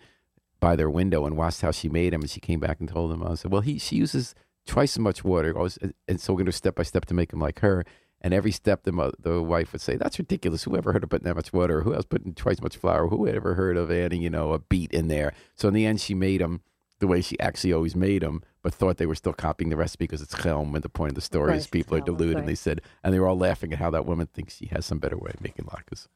by 0.60 0.76
their 0.76 0.88
window 0.88 1.26
and 1.26 1.36
watched 1.36 1.62
how 1.62 1.72
she 1.72 1.88
made 1.88 2.12
them. 2.12 2.20
And 2.20 2.30
she 2.30 2.40
came 2.40 2.60
back 2.60 2.78
and 2.78 2.88
told 2.88 3.12
him, 3.12 3.24
I 3.24 3.34
said, 3.34 3.50
well, 3.50 3.60
he 3.60 3.78
she 3.78 3.96
uses 3.96 4.36
twice 4.66 4.94
as 4.94 5.00
much 5.00 5.24
water. 5.24 5.54
And 6.06 6.20
so 6.20 6.32
we're 6.32 6.38
going 6.38 6.46
to 6.46 6.52
step 6.52 6.76
by 6.76 6.84
step 6.84 7.06
to 7.06 7.14
make 7.14 7.30
them 7.30 7.40
like 7.40 7.58
her. 7.60 7.84
And 8.20 8.34
every 8.34 8.50
step, 8.52 8.82
the, 8.82 9.12
the 9.18 9.40
wife 9.42 9.72
would 9.72 9.80
say, 9.80 9.96
"That's 9.96 10.18
ridiculous. 10.18 10.64
Who 10.64 10.76
ever 10.76 10.92
heard 10.92 11.04
of 11.04 11.10
putting 11.10 11.26
that 11.26 11.36
much 11.36 11.52
water? 11.52 11.82
Who 11.82 11.94
else 11.94 12.04
putting 12.04 12.34
twice 12.34 12.56
as 12.56 12.62
much 12.62 12.76
flour? 12.76 13.06
Who 13.08 13.28
ever 13.28 13.54
heard 13.54 13.76
of 13.76 13.92
adding, 13.92 14.22
you 14.22 14.30
know, 14.30 14.52
a 14.52 14.58
beet 14.58 14.92
in 14.92 15.06
there?" 15.06 15.32
So 15.54 15.68
in 15.68 15.74
the 15.74 15.86
end, 15.86 16.00
she 16.00 16.14
made 16.14 16.40
them 16.40 16.62
the 17.00 17.06
way 17.06 17.20
she 17.20 17.38
actually 17.40 17.72
always 17.72 17.94
made 17.94 18.22
them, 18.22 18.42
but 18.62 18.74
thought 18.74 18.96
they 18.96 19.06
were 19.06 19.14
still 19.14 19.32
copying 19.32 19.70
the 19.70 19.76
recipe 19.76 20.04
because 20.04 20.22
it's 20.22 20.34
Chelm. 20.34 20.74
And 20.74 20.82
the 20.82 20.88
point 20.88 21.10
of 21.10 21.14
the 21.14 21.20
story 21.20 21.56
is 21.56 21.66
people 21.66 21.96
are 21.96 22.00
deluded. 22.00 22.34
right. 22.34 22.40
And 22.40 22.48
they 22.48 22.54
said, 22.54 22.80
and 23.04 23.14
they 23.14 23.20
were 23.20 23.28
all 23.28 23.38
laughing 23.38 23.72
at 23.72 23.78
how 23.78 23.90
that 23.90 24.06
woman 24.06 24.26
thinks 24.26 24.56
she 24.56 24.66
has 24.66 24.86
some 24.86 24.98
better 24.98 25.16
way 25.16 25.30
of 25.32 25.40
making 25.40 25.66
latkes. 25.66 26.08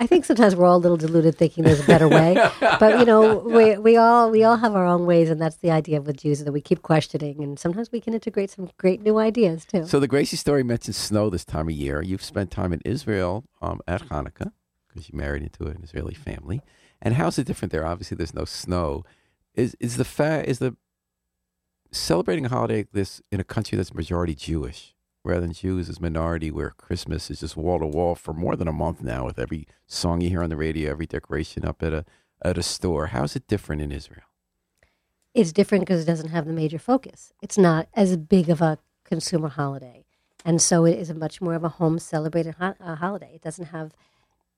I 0.00 0.06
think 0.06 0.24
sometimes 0.24 0.56
we're 0.56 0.66
all 0.66 0.76
a 0.76 0.78
little 0.78 0.96
deluded, 0.96 1.38
thinking 1.38 1.62
there's 1.64 1.80
a 1.80 1.86
better 1.86 2.08
way. 2.08 2.34
but 2.60 2.98
you 2.98 3.04
know, 3.04 3.38
we 3.38 3.76
we 3.78 3.96
all 3.96 4.30
we 4.30 4.42
all 4.42 4.56
have 4.56 4.74
our 4.74 4.86
own 4.86 5.06
ways, 5.06 5.30
and 5.30 5.40
that's 5.40 5.56
the 5.56 5.70
idea 5.70 6.00
with 6.00 6.16
Jews 6.18 6.42
that 6.42 6.52
we 6.52 6.60
keep 6.60 6.82
questioning, 6.82 7.42
and 7.42 7.58
sometimes 7.58 7.92
we 7.92 8.00
can 8.00 8.12
integrate 8.12 8.50
some 8.50 8.68
great 8.78 9.00
new 9.02 9.18
ideas 9.18 9.64
too. 9.64 9.86
So 9.86 10.00
the 10.00 10.08
Gracie 10.08 10.36
story 10.36 10.62
mentions 10.62 10.96
snow 10.96 11.30
this 11.30 11.44
time 11.44 11.68
of 11.68 11.74
year. 11.74 12.02
You've 12.02 12.22
spent 12.22 12.50
time 12.50 12.72
in 12.72 12.80
Israel 12.84 13.44
um, 13.62 13.80
at 13.86 14.02
Hanukkah 14.08 14.52
because 14.88 15.08
you 15.08 15.16
married 15.16 15.42
into 15.42 15.66
an 15.66 15.80
Israeli 15.82 16.14
family. 16.14 16.62
And 17.02 17.14
how's 17.14 17.38
it 17.38 17.46
different 17.46 17.72
there? 17.72 17.86
Obviously, 17.86 18.16
there's 18.16 18.34
no 18.34 18.44
snow. 18.44 19.04
Is 19.56 19.76
is 19.80 19.96
the 19.96 20.04
fa- 20.04 20.48
is 20.48 20.60
the 20.60 20.76
celebrating 21.92 22.46
a 22.46 22.50
holiday 22.50 22.78
like 22.78 22.92
this 22.92 23.22
in 23.32 23.40
a 23.40 23.44
country 23.44 23.76
that's 23.76 23.94
majority 23.94 24.34
Jewish 24.34 24.94
rather 25.24 25.40
than 25.40 25.52
Jews 25.54 25.88
as 25.88 26.00
minority, 26.00 26.52
where 26.52 26.70
Christmas 26.70 27.30
is 27.30 27.40
just 27.40 27.56
wall 27.56 27.80
to 27.80 27.86
wall 27.86 28.14
for 28.14 28.32
more 28.34 28.54
than 28.54 28.68
a 28.68 28.72
month 28.72 29.02
now, 29.02 29.24
with 29.26 29.38
every 29.40 29.66
song 29.88 30.20
you 30.20 30.28
hear 30.30 30.42
on 30.42 30.50
the 30.50 30.56
radio, 30.56 30.90
every 30.92 31.06
decoration 31.06 31.64
up 31.64 31.82
at 31.82 31.92
a 31.92 32.04
at 32.42 32.58
a 32.58 32.62
store. 32.62 33.08
How's 33.08 33.34
it 33.36 33.48
different 33.48 33.82
in 33.82 33.92
Israel? 33.92 34.22
it's 35.34 35.52
different 35.52 35.82
because 35.82 36.02
it 36.02 36.06
doesn't 36.06 36.30
have 36.30 36.46
the 36.46 36.52
major 36.52 36.78
focus. 36.78 37.32
It's 37.42 37.58
not 37.58 37.88
as 37.94 38.16
big 38.16 38.48
of 38.48 38.62
a 38.62 38.78
consumer 39.04 39.48
holiday, 39.48 40.06
and 40.46 40.62
so 40.62 40.86
it 40.86 40.98
is 40.98 41.10
a 41.10 41.14
much 41.14 41.42
more 41.42 41.54
of 41.54 41.62
a 41.64 41.68
home 41.68 41.98
celebrated 41.98 42.54
ho- 42.58 42.74
uh, 42.80 42.96
holiday. 42.96 43.32
It 43.34 43.42
doesn't 43.42 43.66
have 43.66 43.92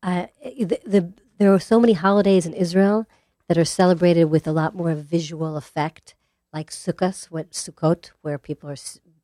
uh, 0.03 0.27
the, 0.45 0.79
the 0.87 1.13
there 1.39 1.53
are 1.53 1.59
so 1.59 1.81
many 1.81 1.95
holidays 1.95 2.47
in 2.47 2.55
Israel 2.55 3.07
that 3.49 3.59
are 3.59 3.65
celebrated 3.65 4.25
with 4.25 4.47
a 4.47 4.53
lot 4.53 4.75
more 4.75 4.95
visual 4.95 5.57
effect, 5.57 6.15
like 6.53 6.71
Sukkot, 6.71 7.27
what 7.31 7.51
Sukkot, 7.51 8.11
where 8.23 8.39
people 8.39 8.71
are 8.71 8.77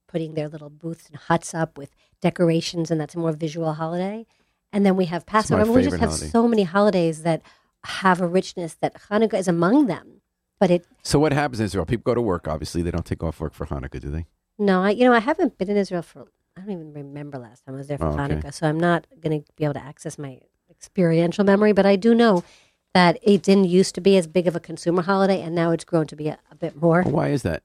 putting 0.07 0.35
their 0.35 0.49
little 0.49 0.71
booths 0.71 1.09
and 1.09 1.17
huts 1.17 1.55
up 1.55 1.77
with 1.77 1.91
decorations, 2.21 2.91
and 2.91 3.01
that's 3.01 3.15
a 3.15 3.19
more 3.19 3.33
visual 3.33 3.75
holiday. 3.75 4.27
And 4.73 4.85
then 4.85 4.97
we 4.97 5.05
have 5.07 5.27
Passover. 5.27 5.61
I 5.61 5.65
mean, 5.65 5.75
we 5.75 5.83
just 5.83 5.99
have 5.99 6.09
holiday. 6.11 6.27
so 6.29 6.49
many 6.49 6.63
holidays 6.65 7.23
that 7.23 7.43
have 7.85 8.21
a 8.21 8.27
richness 8.27 8.75
that 8.81 8.95
Hanukkah 9.09 9.35
is 9.35 9.47
among 9.47 9.87
them. 9.87 10.23
But 10.59 10.71
it 10.71 10.87
So 11.03 11.19
what 11.19 11.33
happens 11.33 11.61
in 11.61 11.67
Israel? 11.67 11.85
People 11.85 12.05
go 12.05 12.15
to 12.15 12.21
work. 12.21 12.49
Obviously, 12.49 12.83
they 12.83 12.91
don't 12.91 13.05
take 13.05 13.23
off 13.23 13.41
work 13.41 13.55
for 13.55 13.67
Hanukkah, 13.67 14.01
do 14.01 14.11
they? 14.11 14.27
No, 14.59 14.83
I 14.83 14.91
you 14.91 15.05
know 15.05 15.13
I 15.13 15.19
haven't 15.19 15.59
been 15.59 15.69
in 15.69 15.77
Israel 15.77 16.03
for 16.03 16.27
I 16.57 16.61
don't 16.61 16.71
even 16.71 16.93
remember 16.93 17.39
last 17.39 17.65
time 17.65 17.75
I 17.75 17.79
was 17.79 17.89
there 17.89 17.99
for 17.99 18.07
Oh, 18.07 18.13
okay. 18.13 18.35
Hanukkah, 18.35 18.55
so 18.55 18.69
I'm 18.69 18.79
not 18.79 19.07
going 19.21 19.43
to 19.43 19.53
be 19.57 19.65
able 19.65 19.75
to 19.75 19.85
access 19.85 20.19
my 20.19 20.41
experiential 20.71 21.45
memory. 21.45 21.73
But 21.73 21.87
I 21.87 21.97
do 21.97 22.15
know 22.15 22.45
that 22.95 23.19
it 23.23 23.43
didn't 23.43 23.65
used 23.65 23.95
to 23.97 24.01
be 24.01 24.17
as 24.17 24.27
big 24.27 24.47
of 24.47 24.57
a 24.57 24.61
consumer 24.61 25.03
holiday, 25.03 25.43
and 25.43 25.55
now 25.55 25.73
it's 25.73 25.85
grown 25.85 26.07
to 26.07 26.17
be 26.17 26.29
a, 26.29 26.39
a 26.51 26.55
bit 26.55 26.81
more. 26.81 27.03
Why 27.03 27.29
is 27.29 27.43
that? 27.43 27.63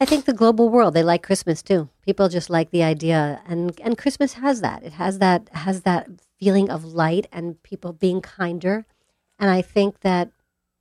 I 0.00 0.06
think 0.06 0.24
the 0.24 0.32
global 0.32 0.70
world 0.70 0.94
they 0.94 1.02
like 1.02 1.22
Christmas 1.22 1.60
too. 1.60 1.90
People 2.06 2.30
just 2.30 2.48
like 2.48 2.70
the 2.70 2.82
idea, 2.82 3.42
and 3.46 3.78
and 3.82 3.98
Christmas 3.98 4.34
has 4.34 4.62
that. 4.62 4.82
It 4.82 4.94
has 4.94 5.18
that 5.18 5.50
has 5.52 5.82
that 5.82 6.08
feeling 6.38 6.70
of 6.70 6.84
light 6.84 7.26
and 7.30 7.62
people 7.62 7.92
being 7.92 8.22
kinder, 8.22 8.86
and 9.38 9.50
I 9.50 9.60
think 9.60 10.00
that 10.00 10.30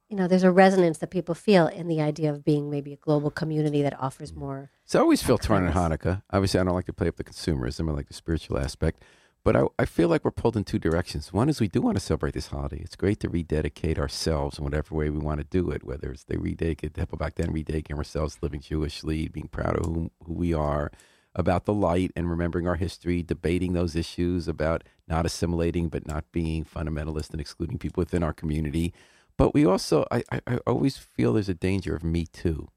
you 0.08 0.15
know 0.15 0.28
there's 0.28 0.43
a 0.43 0.52
resonance 0.52 1.00
that 1.00 1.10
people 1.10 1.36
feel 1.36 1.67
in 1.67 1.88
the 1.88 2.00
idea 2.02 2.30
of 2.30 2.45
being 2.45 2.69
maybe 2.69 2.93
a 2.93 2.98
global 2.98 3.30
community 3.30 3.82
that 3.82 4.00
offers 4.00 4.34
more. 4.34 4.72
So 4.86 5.00
I 5.00 5.02
always 5.02 5.22
feel 5.22 5.38
torn 5.38 5.67
on 5.67 5.74
Hanukkah. 5.74 6.22
Obviously, 6.32 6.60
I 6.62 6.63
don't 6.63 6.76
like 6.76 6.86
to 6.86 6.93
play 6.93 7.10
up 7.10 7.17
the 7.17 7.26
consumerism. 7.26 7.89
I 7.89 7.93
like 7.93 8.08
the 8.08 8.13
spiritual 8.13 8.58
aspect. 8.58 9.04
But 9.43 9.56
I, 9.56 9.63
I 9.80 9.86
feel 9.86 10.10
like 10.10 10.25
we're 10.25 10.32
pulled 10.32 10.58
in 10.58 10.65
two 10.65 10.80
directions. 10.80 11.32
One 11.32 11.49
is 11.49 11.60
we 11.60 11.69
do 11.69 11.82
want 11.82 11.95
to 11.97 12.04
celebrate 12.04 12.34
this 12.34 12.47
holiday. 12.47 12.82
It's 12.82 12.95
great 12.95 13.19
to 13.21 13.30
rededicate 13.30 13.97
ourselves 13.97 14.58
in 14.58 14.65
whatever 14.65 14.93
way 14.93 15.10
we 15.10 15.19
want 15.19 15.39
to 15.39 15.45
do 15.45 15.71
it, 15.71 15.84
whether 15.84 16.12
it's 16.12 16.25
they 16.25 16.38
rededicate, 16.38 16.93
the 16.93 17.06
back 17.17 17.36
then 17.36 17.54
rededicating 17.54 17.97
ourselves, 17.97 18.38
living 18.41 18.60
Jewishly, 18.60 19.32
being 19.32 19.47
proud 19.47 19.78
of 19.78 19.86
who, 19.86 20.12
who 20.25 20.34
we 20.34 20.54
are, 20.54 20.91
about 21.36 21.65
the 21.65 21.73
light 21.73 22.12
and 22.15 22.30
remembering 22.30 22.67
our 22.67 22.75
history, 22.75 23.23
debating 23.23 23.73
those 23.73 23.95
issues 23.95 24.47
about 24.47 24.84
not 25.08 25.25
assimilating 25.25 25.88
but 25.88 26.06
not 26.06 26.25
being 26.32 26.65
fundamentalist 26.65 27.32
and 27.32 27.39
excluding 27.39 27.78
people 27.78 28.02
within 28.02 28.23
our 28.23 28.34
community. 28.34 28.93
But 29.38 29.54
we 29.54 29.65
also, 29.65 30.06
I, 30.12 30.23
I, 30.32 30.41
I 30.47 30.58
always 30.67 30.97
feel 30.97 31.34
there's 31.34 31.47
a 31.47 31.54
danger 31.54 31.95
of 31.95 32.04
me 32.04 32.25
too, 32.25 32.67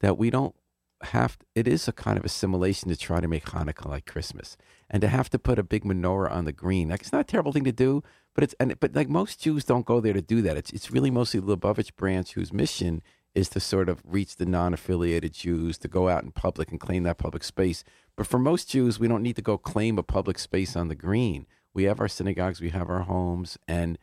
that 0.00 0.18
we 0.18 0.30
don't 0.30 0.56
have 1.02 1.38
it 1.54 1.68
is 1.68 1.86
a 1.86 1.92
kind 1.92 2.18
of 2.18 2.24
assimilation 2.24 2.88
to 2.88 2.96
try 2.96 3.20
to 3.20 3.28
make 3.28 3.46
Hanukkah 3.46 3.88
like 3.88 4.06
Christmas, 4.06 4.56
and 4.90 5.00
to 5.00 5.08
have 5.08 5.30
to 5.30 5.38
put 5.38 5.58
a 5.58 5.62
big 5.62 5.84
menorah 5.84 6.30
on 6.30 6.44
the 6.44 6.52
green. 6.52 6.88
Like 6.88 7.00
it's 7.00 7.12
not 7.12 7.22
a 7.22 7.24
terrible 7.24 7.52
thing 7.52 7.64
to 7.64 7.72
do, 7.72 8.02
but 8.34 8.44
it's 8.44 8.54
and 8.58 8.78
but 8.80 8.94
like 8.94 9.08
most 9.08 9.40
Jews 9.40 9.64
don't 9.64 9.86
go 9.86 10.00
there 10.00 10.12
to 10.12 10.22
do 10.22 10.42
that. 10.42 10.56
It's 10.56 10.72
it's 10.72 10.90
really 10.90 11.10
mostly 11.10 11.40
the 11.40 11.56
Lubavitch 11.56 11.94
branch 11.96 12.32
whose 12.32 12.52
mission 12.52 13.02
is 13.34 13.48
to 13.50 13.60
sort 13.60 13.88
of 13.88 14.02
reach 14.04 14.36
the 14.36 14.46
non-affiliated 14.46 15.32
Jews 15.32 15.78
to 15.78 15.88
go 15.88 16.08
out 16.08 16.24
in 16.24 16.32
public 16.32 16.70
and 16.70 16.80
claim 16.80 17.04
that 17.04 17.18
public 17.18 17.44
space. 17.44 17.84
But 18.16 18.26
for 18.26 18.38
most 18.38 18.70
Jews, 18.70 18.98
we 18.98 19.06
don't 19.06 19.22
need 19.22 19.36
to 19.36 19.42
go 19.42 19.58
claim 19.58 19.98
a 19.98 20.02
public 20.02 20.38
space 20.38 20.74
on 20.74 20.88
the 20.88 20.96
green. 20.96 21.46
We 21.72 21.84
have 21.84 22.00
our 22.00 22.08
synagogues, 22.08 22.60
we 22.60 22.70
have 22.70 22.90
our 22.90 23.02
homes, 23.02 23.58
and 23.68 23.98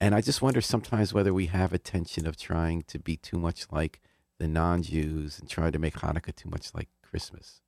and 0.00 0.14
I 0.14 0.20
just 0.20 0.42
wonder 0.42 0.60
sometimes 0.60 1.14
whether 1.14 1.32
we 1.32 1.46
have 1.46 1.72
a 1.72 1.78
tension 1.78 2.26
of 2.26 2.36
trying 2.36 2.82
to 2.82 2.98
be 2.98 3.16
too 3.16 3.38
much 3.38 3.66
like 3.72 4.00
the 4.38 4.48
non-Jews 4.48 5.38
and 5.38 5.48
try 5.48 5.70
to 5.70 5.78
make 5.78 5.94
Hanukkah 5.94 6.34
too 6.34 6.50
much 6.50 6.74
like 6.74 6.88
Christmas. 7.02 7.60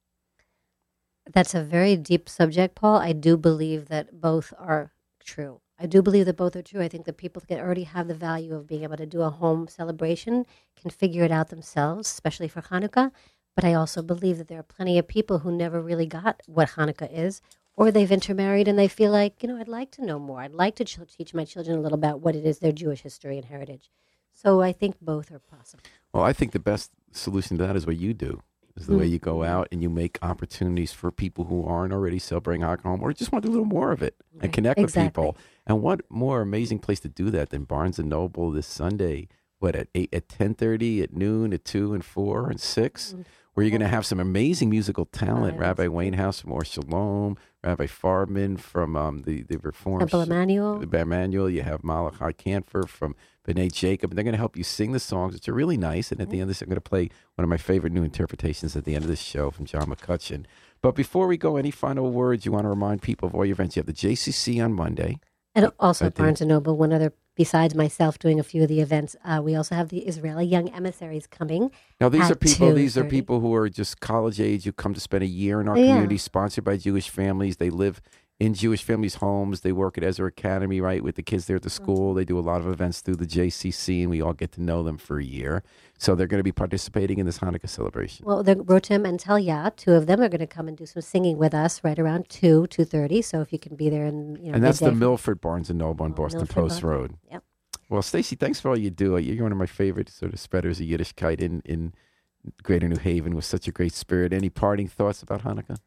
That's 1.31 1.55
a 1.55 1.63
very 1.63 1.97
deep 1.97 2.29
subject, 2.29 2.75
Paul. 2.75 2.97
I 2.97 3.13
do 3.13 3.37
believe 3.37 3.89
that 3.89 4.21
both 4.21 4.55
are 4.59 4.93
true. 5.23 5.61
I 5.79 5.87
do 5.87 6.03
believe 6.03 6.27
that 6.27 6.37
both 6.37 6.57
are 6.57 6.63
true. 6.63 6.81
I 6.83 6.89
think 6.89 7.05
that 7.05 7.19
people 7.19 7.43
can 7.47 7.61
already 7.61 7.85
have 7.85 8.09
the 8.09 8.15
value 8.15 8.55
of 8.55 8.67
being 8.67 8.83
able 8.83 8.97
to 8.97 9.07
do 9.07 9.23
a 9.23 9.31
home 9.31 9.69
celebration, 9.69 10.47
can 10.81 10.91
figure 10.91 11.25
it 11.25 11.31
out 11.31 11.51
themselves, 11.51 12.09
especially 12.09 12.49
for 12.49 12.63
Hanukkah. 12.63 13.13
But 13.55 13.65
I 13.65 13.75
also 13.75 14.03
believe 14.03 14.39
that 14.39 14.49
there 14.49 14.59
are 14.59 14.65
plenty 14.65 14.99
of 14.99 15.07
people 15.07 15.41
who 15.41 15.53
never 15.53 15.81
really 15.83 16.07
got 16.07 16.43
what 16.47 16.71
Hanukkah 16.71 17.13
is, 17.13 17.43
or 17.77 17.91
they've 17.91 18.11
intermarried 18.11 18.67
and 18.67 18.79
they 18.79 18.89
feel 18.89 19.13
like, 19.13 19.43
you 19.43 19.49
know, 19.49 19.59
I'd 19.59 19.69
like 19.69 19.91
to 19.93 20.05
know 20.05 20.19
more. 20.19 20.41
I'd 20.41 20.53
like 20.53 20.75
to 20.77 20.85
ch- 20.85 20.99
teach 21.17 21.35
my 21.35 21.45
children 21.45 21.79
a 21.79 21.81
little 21.81 21.99
about 21.99 22.21
what 22.21 22.35
it 22.35 22.45
is 22.45 22.59
their 22.59 22.73
Jewish 22.73 23.03
history 23.03 23.37
and 23.37 23.45
heritage. 23.47 23.91
So 24.35 24.61
I 24.61 24.73
think 24.73 24.97
both 25.01 25.31
are 25.31 25.41
possible. 25.41 25.85
Well, 26.13 26.23
I 26.25 26.33
think 26.33 26.53
the 26.53 26.59
best 26.59 26.91
solution 27.13 27.59
to 27.59 27.67
that 27.67 27.77
is 27.77 27.87
what 27.87 27.97
you 27.97 28.15
do. 28.15 28.43
Is 28.77 28.87
the 28.87 28.97
way 28.97 29.09
Mm. 29.09 29.11
you 29.11 29.19
go 29.19 29.43
out 29.43 29.67
and 29.73 29.83
you 29.83 29.91
make 29.91 30.19
opportunities 30.23 30.93
for 30.93 31.11
people 31.11 31.47
who 31.47 31.65
aren't 31.67 31.93
already 31.93 32.21
celebrating 32.21 32.65
Hanukkah 32.65 32.83
home 32.83 33.03
or 33.03 33.13
just 33.13 33.33
want 33.33 33.43
to 33.43 33.49
do 33.49 33.51
a 33.53 33.55
little 33.55 33.67
more 33.67 33.91
of 33.91 34.03
it 34.03 34.15
and 34.41 34.53
connect 34.53 34.79
Exactly. 34.79 35.03
with 35.03 35.13
people. 35.35 35.37
And 35.67 35.83
what 35.83 36.03
more 36.09 36.41
amazing 36.41 36.79
place 36.79 37.01
to 37.01 37.09
do 37.09 37.29
that 37.31 37.51
than 37.51 37.65
Barnes 37.65 37.99
and 37.99 38.09
Noble 38.09 38.53
this 38.53 38.67
Sunday 38.69 39.27
what 39.59 39.75
at 39.75 39.89
eight 39.97 40.15
at 40.15 40.29
ten 40.29 40.55
thirty, 40.55 41.03
at 41.03 41.13
noon, 41.13 41.53
at 41.53 41.65
two 41.65 41.93
and 41.93 42.05
four 42.05 42.49
and 42.49 42.61
6 42.61 43.15
Mm. 43.15 43.25
where 43.55 43.65
you're 43.65 43.73
going 43.73 43.81
to 43.81 43.89
have 43.89 44.07
some 44.07 44.21
amazing 44.21 44.71
musical 44.71 45.07
talent. 45.07 45.55
Right. 45.59 45.67
Rabbi 45.77 45.87
Wainhaus 45.89 46.41
from 46.41 46.53
Or 46.53 46.65
Shalom, 46.65 47.37
Rabbi 47.65 47.87
Farbman 47.87 48.59
from 48.59 48.97
um, 48.97 49.23
the 49.23 49.43
the 49.43 49.59
Reform 49.59 50.01
Temple 50.01 50.23
Emanuel. 50.23 50.79
the 50.79 51.01
Emanuel. 51.01 51.51
You 51.51 51.63
have 51.63 51.83
Malachi 51.83 52.33
Canfer 52.33 52.89
from 52.89 53.17
B'nai 53.47 53.73
Jacob. 53.73 54.11
And 54.11 54.19
they're 54.19 54.25
going 54.25 54.33
to 54.33 54.39
help 54.39 54.57
you 54.57 54.63
sing 54.65 54.93
the 54.93 55.01
songs, 55.01 55.35
which 55.35 55.49
are 55.49 55.55
really 55.55 55.77
nice. 55.77 56.13
And 56.13 56.21
at 56.21 56.31
the 56.31 56.37
end 56.37 56.43
of 56.43 56.49
this, 56.49 56.63
I'm 56.63 56.69
going 56.69 56.77
to 56.77 56.81
play 56.81 57.09
one 57.35 57.43
of 57.43 57.49
my 57.49 57.57
favorite 57.57 57.93
new 57.93 58.05
interpretations 58.05 58.77
at 58.77 58.85
the 58.85 58.95
end 58.95 59.05
of 59.05 59.11
this 59.11 59.21
show 59.21 59.51
from 59.51 59.65
John 59.65 59.87
McCutcheon. 59.87 60.45
But 60.81 60.95
before 60.95 61.27
we 61.27 61.37
go, 61.37 61.57
any 61.57 61.71
final 61.71 62.11
words 62.13 62.47
you 62.47 62.53
want 62.53 62.65
to 62.65 62.69
remind 62.69 63.03
people 63.03 63.29
of 63.29 63.35
all 63.35 63.45
your 63.45 63.55
events? 63.55 63.75
You 63.75 63.81
have 63.81 63.87
the 63.87 63.93
JCC 63.93 64.63
on 64.65 64.73
Monday. 64.75 65.19
And 65.65 65.73
also 65.81 66.09
Barnes 66.11 66.41
and 66.41 66.49
Noble, 66.49 66.77
one 66.77 66.93
other, 66.93 67.13
besides 67.35 67.75
myself 67.75 68.19
doing 68.19 68.39
a 68.39 68.43
few 68.45 68.63
of 68.63 68.69
the 68.69 68.81
events, 68.81 69.17
uh, 69.25 69.41
we 69.43 69.55
also 69.57 69.75
have 69.75 69.89
the 69.89 70.01
Israeli 70.07 70.47
Young 70.47 70.69
Emissaries 70.71 71.27
coming. 71.27 71.71
Now, 72.01 72.09
these 72.09 72.31
are 72.31 72.37
people. 72.37 72.73
These 72.75 72.97
are 72.97 73.05
people 73.05 73.41
who 73.41 73.53
are 73.55 73.69
just 73.69 74.01
college 74.01 74.41
age 74.41 74.65
who 74.65 74.73
come 74.73 74.95
to 74.95 75.01
spend 75.01 75.25
a 75.25 75.27
year 75.27 75.61
in 75.61 75.69
our 75.69 75.77
Yeah. 75.77 75.87
community, 75.87 76.19
sponsored 76.19 76.65
by 76.65 76.77
Jewish 76.77 77.09
families. 77.09 77.57
They 77.57 77.71
live 77.71 78.01
in 78.41 78.55
Jewish 78.55 78.85
families' 78.85 79.17
homes. 79.17 79.61
They 79.63 79.73
work 79.73 79.99
at 79.99 80.05
Ezra 80.05 80.29
Academy, 80.29 80.81
right, 80.81 81.03
with 81.03 81.17
the 81.17 81.23
kids 81.23 81.47
there 81.47 81.57
at 81.57 81.63
the 81.63 81.69
mm-hmm. 81.69 81.83
school. 81.83 82.15
They 82.15 82.25
do 82.25 82.39
a 82.39 82.41
lot 82.41 82.61
of 82.61 82.69
events 82.69 83.01
through 83.01 83.17
the 83.17 83.27
JCC, 83.27 84.03
and 84.03 84.11
we 84.11 84.21
all 84.21 84.33
get 84.33 84.53
to 84.53 84.63
know 84.63 84.83
them 84.83 84.97
for 84.97 85.19
a 85.19 85.25
year. 85.25 85.63
So 85.99 86.15
they're 86.15 86.29
going 86.29 86.39
to 86.39 86.45
be 86.45 86.53
participating 86.53 87.19
in 87.19 87.27
this 87.27 87.39
Hanukkah 87.39 87.69
celebration. 87.69 88.25
Well, 88.27 88.43
the 88.43 88.57
Rotem 88.57 89.07
and 89.07 89.19
Talia, 89.19 89.73
two 89.77 89.93
of 89.93 90.07
them 90.07 90.21
are 90.21 90.29
going 90.29 90.41
to 90.41 90.47
come 90.47 90.69
and 90.69 90.77
do 90.77 90.87
some 90.87 91.03
singing 91.03 91.37
with 91.37 91.55
us 91.55 91.83
right 91.83 91.99
around 91.99 92.29
2, 92.29 92.69
2.30. 92.71 93.25
So 93.25 93.41
if 93.41 93.53
you 93.53 93.59
can 93.59 93.75
be 93.75 93.91
there 93.91 94.07
in, 94.07 94.37
you 94.37 94.51
know, 94.51 94.57
and 94.57 94.65
that's 94.65 94.79
the. 94.79 94.93
Milford 94.93 95.41
Barnes 95.41 95.71
and 95.71 95.79
Noble 95.79 96.05
on 96.05 96.13
Oh, 96.13 96.15
Boston 96.15 96.41
Milford 96.41 96.55
Post 96.55 96.83
Barnes. 96.83 97.01
Road. 97.01 97.15
Yep. 97.31 97.45
Well, 97.89 98.03
Stacy, 98.03 98.37
thanks 98.37 98.61
for 98.61 98.69
all 98.69 98.79
you 98.79 98.91
do. 98.91 99.15
Uh, 99.15 99.19
you're 99.19 99.43
one 99.43 99.53
of 99.53 99.59
my 99.59 99.67
favorite 99.67 100.11
sort 100.11 100.33
of 100.33 100.41
spreaders 100.41 100.79
of 100.81 100.87
Yiddishkeit 100.87 101.41
in 101.41 101.63
in 101.65 101.95
Greater 102.63 102.89
New 102.89 102.99
Haven 102.99 103.35
with 103.35 103.45
such 103.45 103.67
a 103.67 103.73
great 103.73 103.93
spirit. 103.93 104.33
Any 104.33 104.51
parting 104.51 104.89
thoughts 104.89 105.23
about 105.23 105.43
Hanukkah? 105.43 105.79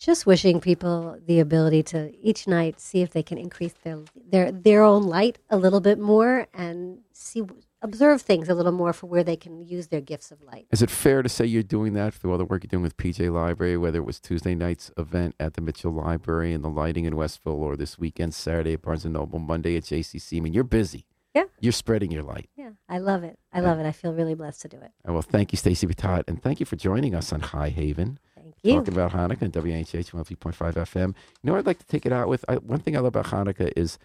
Just 0.00 0.26
wishing 0.26 0.60
people 0.60 1.18
the 1.26 1.38
ability 1.38 1.82
to 1.84 2.12
each 2.20 2.48
night 2.48 2.80
see 2.80 3.02
if 3.02 3.10
they 3.10 3.22
can 3.22 3.38
increase 3.38 3.74
their 3.84 3.98
their 4.32 4.50
their 4.50 4.82
own 4.82 5.04
light 5.04 5.38
a 5.50 5.56
little 5.56 5.80
bit 5.80 5.98
more 5.98 6.46
and 6.54 6.98
see 7.12 7.42
observe 7.82 8.20
things 8.20 8.48
a 8.48 8.54
little 8.54 8.72
more 8.72 8.92
for 8.92 9.06
where 9.06 9.22
they 9.24 9.36
can 9.36 9.60
use 9.66 9.86
their 9.88 10.00
gifts 10.02 10.30
of 10.30 10.42
light. 10.42 10.66
Is 10.70 10.82
it 10.82 10.90
fair 10.90 11.22
to 11.22 11.28
say 11.28 11.46
you're 11.46 11.62
doing 11.62 11.92
that 11.94 12.12
through 12.12 12.32
all 12.32 12.38
the 12.38 12.44
work 12.44 12.62
you're 12.62 12.68
doing 12.68 12.82
with 12.82 12.96
PJ 12.98 13.32
Library, 13.32 13.76
whether 13.78 13.98
it 13.98 14.04
was 14.04 14.20
Tuesday 14.20 14.54
night's 14.54 14.90
event 14.98 15.34
at 15.40 15.54
the 15.54 15.60
Mitchell 15.62 15.92
Library 15.92 16.52
and 16.52 16.62
the 16.64 16.68
lighting 16.68 17.04
in 17.06 17.16
Westville, 17.16 17.54
or 17.62 17.76
this 17.76 17.98
weekend, 17.98 18.34
Saturday 18.34 18.74
at 18.74 18.82
Barnes 18.82 19.04
and 19.06 19.14
Noble, 19.14 19.38
Monday 19.38 19.76
at 19.78 19.84
JCC? 19.84 20.36
I 20.36 20.40
mean, 20.40 20.52
you're 20.52 20.62
busy. 20.64 21.06
Yeah. 21.34 21.44
You're 21.60 21.72
spreading 21.72 22.10
your 22.10 22.22
light. 22.24 22.50
Yeah, 22.56 22.70
I 22.88 22.98
love 22.98 23.22
it. 23.24 23.38
I 23.52 23.60
Yeah. 23.60 23.68
love 23.68 23.78
it. 23.78 23.86
I 23.86 23.92
feel 23.92 24.12
really 24.12 24.34
blessed 24.34 24.60
to 24.62 24.68
do 24.68 24.76
it. 24.78 24.90
Well, 25.06 25.22
thank 25.22 25.52
you, 25.52 25.56
Stacy 25.56 25.86
Batat, 25.86 26.24
and 26.28 26.42
thank 26.42 26.60
you 26.60 26.66
for 26.66 26.76
joining 26.76 27.14
us 27.14 27.32
on 27.32 27.40
High 27.40 27.68
Haven. 27.70 28.18
You. 28.62 28.74
talking 28.74 28.94
about 28.94 29.12
Hanukkah 29.12 29.42
and 29.42 29.52
WHH 29.52 30.10
103.5 30.10 30.54
FM. 30.74 31.08
You 31.08 31.14
know 31.44 31.52
what 31.52 31.60
I'd 31.60 31.66
like 31.66 31.78
to 31.78 31.86
take 31.86 32.04
it 32.06 32.12
out 32.12 32.28
with? 32.28 32.44
I, 32.48 32.56
one 32.56 32.80
thing 32.80 32.96
I 32.96 33.00
love 33.00 33.14
about 33.16 33.26
Hanukkah 33.26 33.72
is 33.76 33.98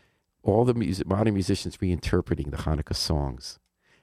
all 0.43 0.63
the 0.63 0.73
music, 0.73 1.07
modern 1.07 1.33
musicians 1.33 1.77
reinterpreting 1.77 2.51
the 2.51 2.57
Hanukkah 2.57 2.95
songs. 2.95 3.59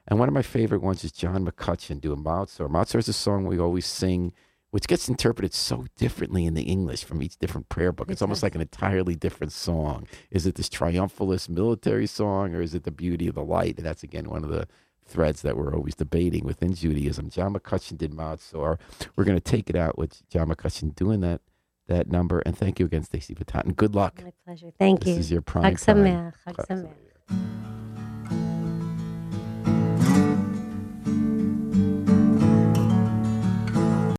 And 0.07 0.19
one 0.19 0.27
of 0.27 0.33
my 0.33 0.41
favorite 0.41 0.81
ones 0.81 1.03
is 1.03 1.11
John 1.11 1.45
McCutcheon 1.45 2.01
doing 2.01 2.23
Maoz 2.23 2.57
Tzur. 2.57 2.69
Mozart 2.69 3.03
is 3.03 3.07
a 3.07 3.13
song 3.13 3.45
we 3.45 3.57
always 3.57 3.85
sing, 3.85 4.33
which 4.71 4.87
gets 4.87 5.07
interpreted 5.07 5.53
so 5.53 5.85
differently 5.97 6.45
in 6.45 6.55
the 6.55 6.63
English 6.63 7.05
from 7.05 7.23
each 7.23 7.37
different 7.37 7.69
prayer 7.69 7.93
book. 7.93 8.09
It 8.09 8.13
It's 8.13 8.21
almost 8.21 8.43
like 8.43 8.55
an 8.55 8.61
entirely 8.61 9.15
different 9.15 9.53
song. 9.53 10.07
Is 10.29 10.45
it 10.45 10.55
this 10.55 10.67
triumphalist 10.69 11.47
military 11.47 12.05
song 12.05 12.53
or 12.53 12.61
is 12.61 12.75
it 12.75 12.83
the 12.83 12.91
beauty 12.91 13.27
of 13.27 13.35
the 13.35 13.43
light? 13.43 13.77
And 13.77 13.85
that's, 13.85 14.03
again, 14.03 14.29
one 14.29 14.43
of 14.43 14.49
the 14.49 14.67
threads 15.05 15.41
that 15.41 15.57
we're 15.57 15.73
always 15.73 15.95
debating 15.95 16.45
within 16.45 16.73
Judaism. 16.73 17.29
John 17.29 17.53
McCutcheon 17.53 17.97
did 17.97 18.11
Maoz 18.11 18.51
Tzur. 18.51 18.79
We're 19.15 19.23
going 19.23 19.37
to 19.37 19.41
take 19.41 19.69
it 19.69 19.75
out 19.75 19.97
with 19.97 20.27
John 20.29 20.49
McCutcheon 20.49 20.95
doing 20.95 21.21
that 21.21 21.41
that 21.87 22.09
number. 22.09 22.39
And 22.39 22.57
thank 22.57 22.79
you 22.79 22.85
again, 22.85 23.03
Stacey 23.03 23.35
Batat. 23.35 23.65
And 23.65 23.75
good 23.75 23.93
luck. 23.95 24.21
My 24.23 24.31
pleasure. 24.45 24.71
Thank 24.79 25.01
this 25.01 25.15
you. 25.15 25.19
is 25.19 25.31
your 25.31 25.41
prime 25.41 25.75
Chag. 25.75 25.95
Sameach. 25.95 26.33
Chag 26.47 26.55
Chag 26.55 26.67
Sameach. 26.67 26.93
Sameach. 27.29 27.69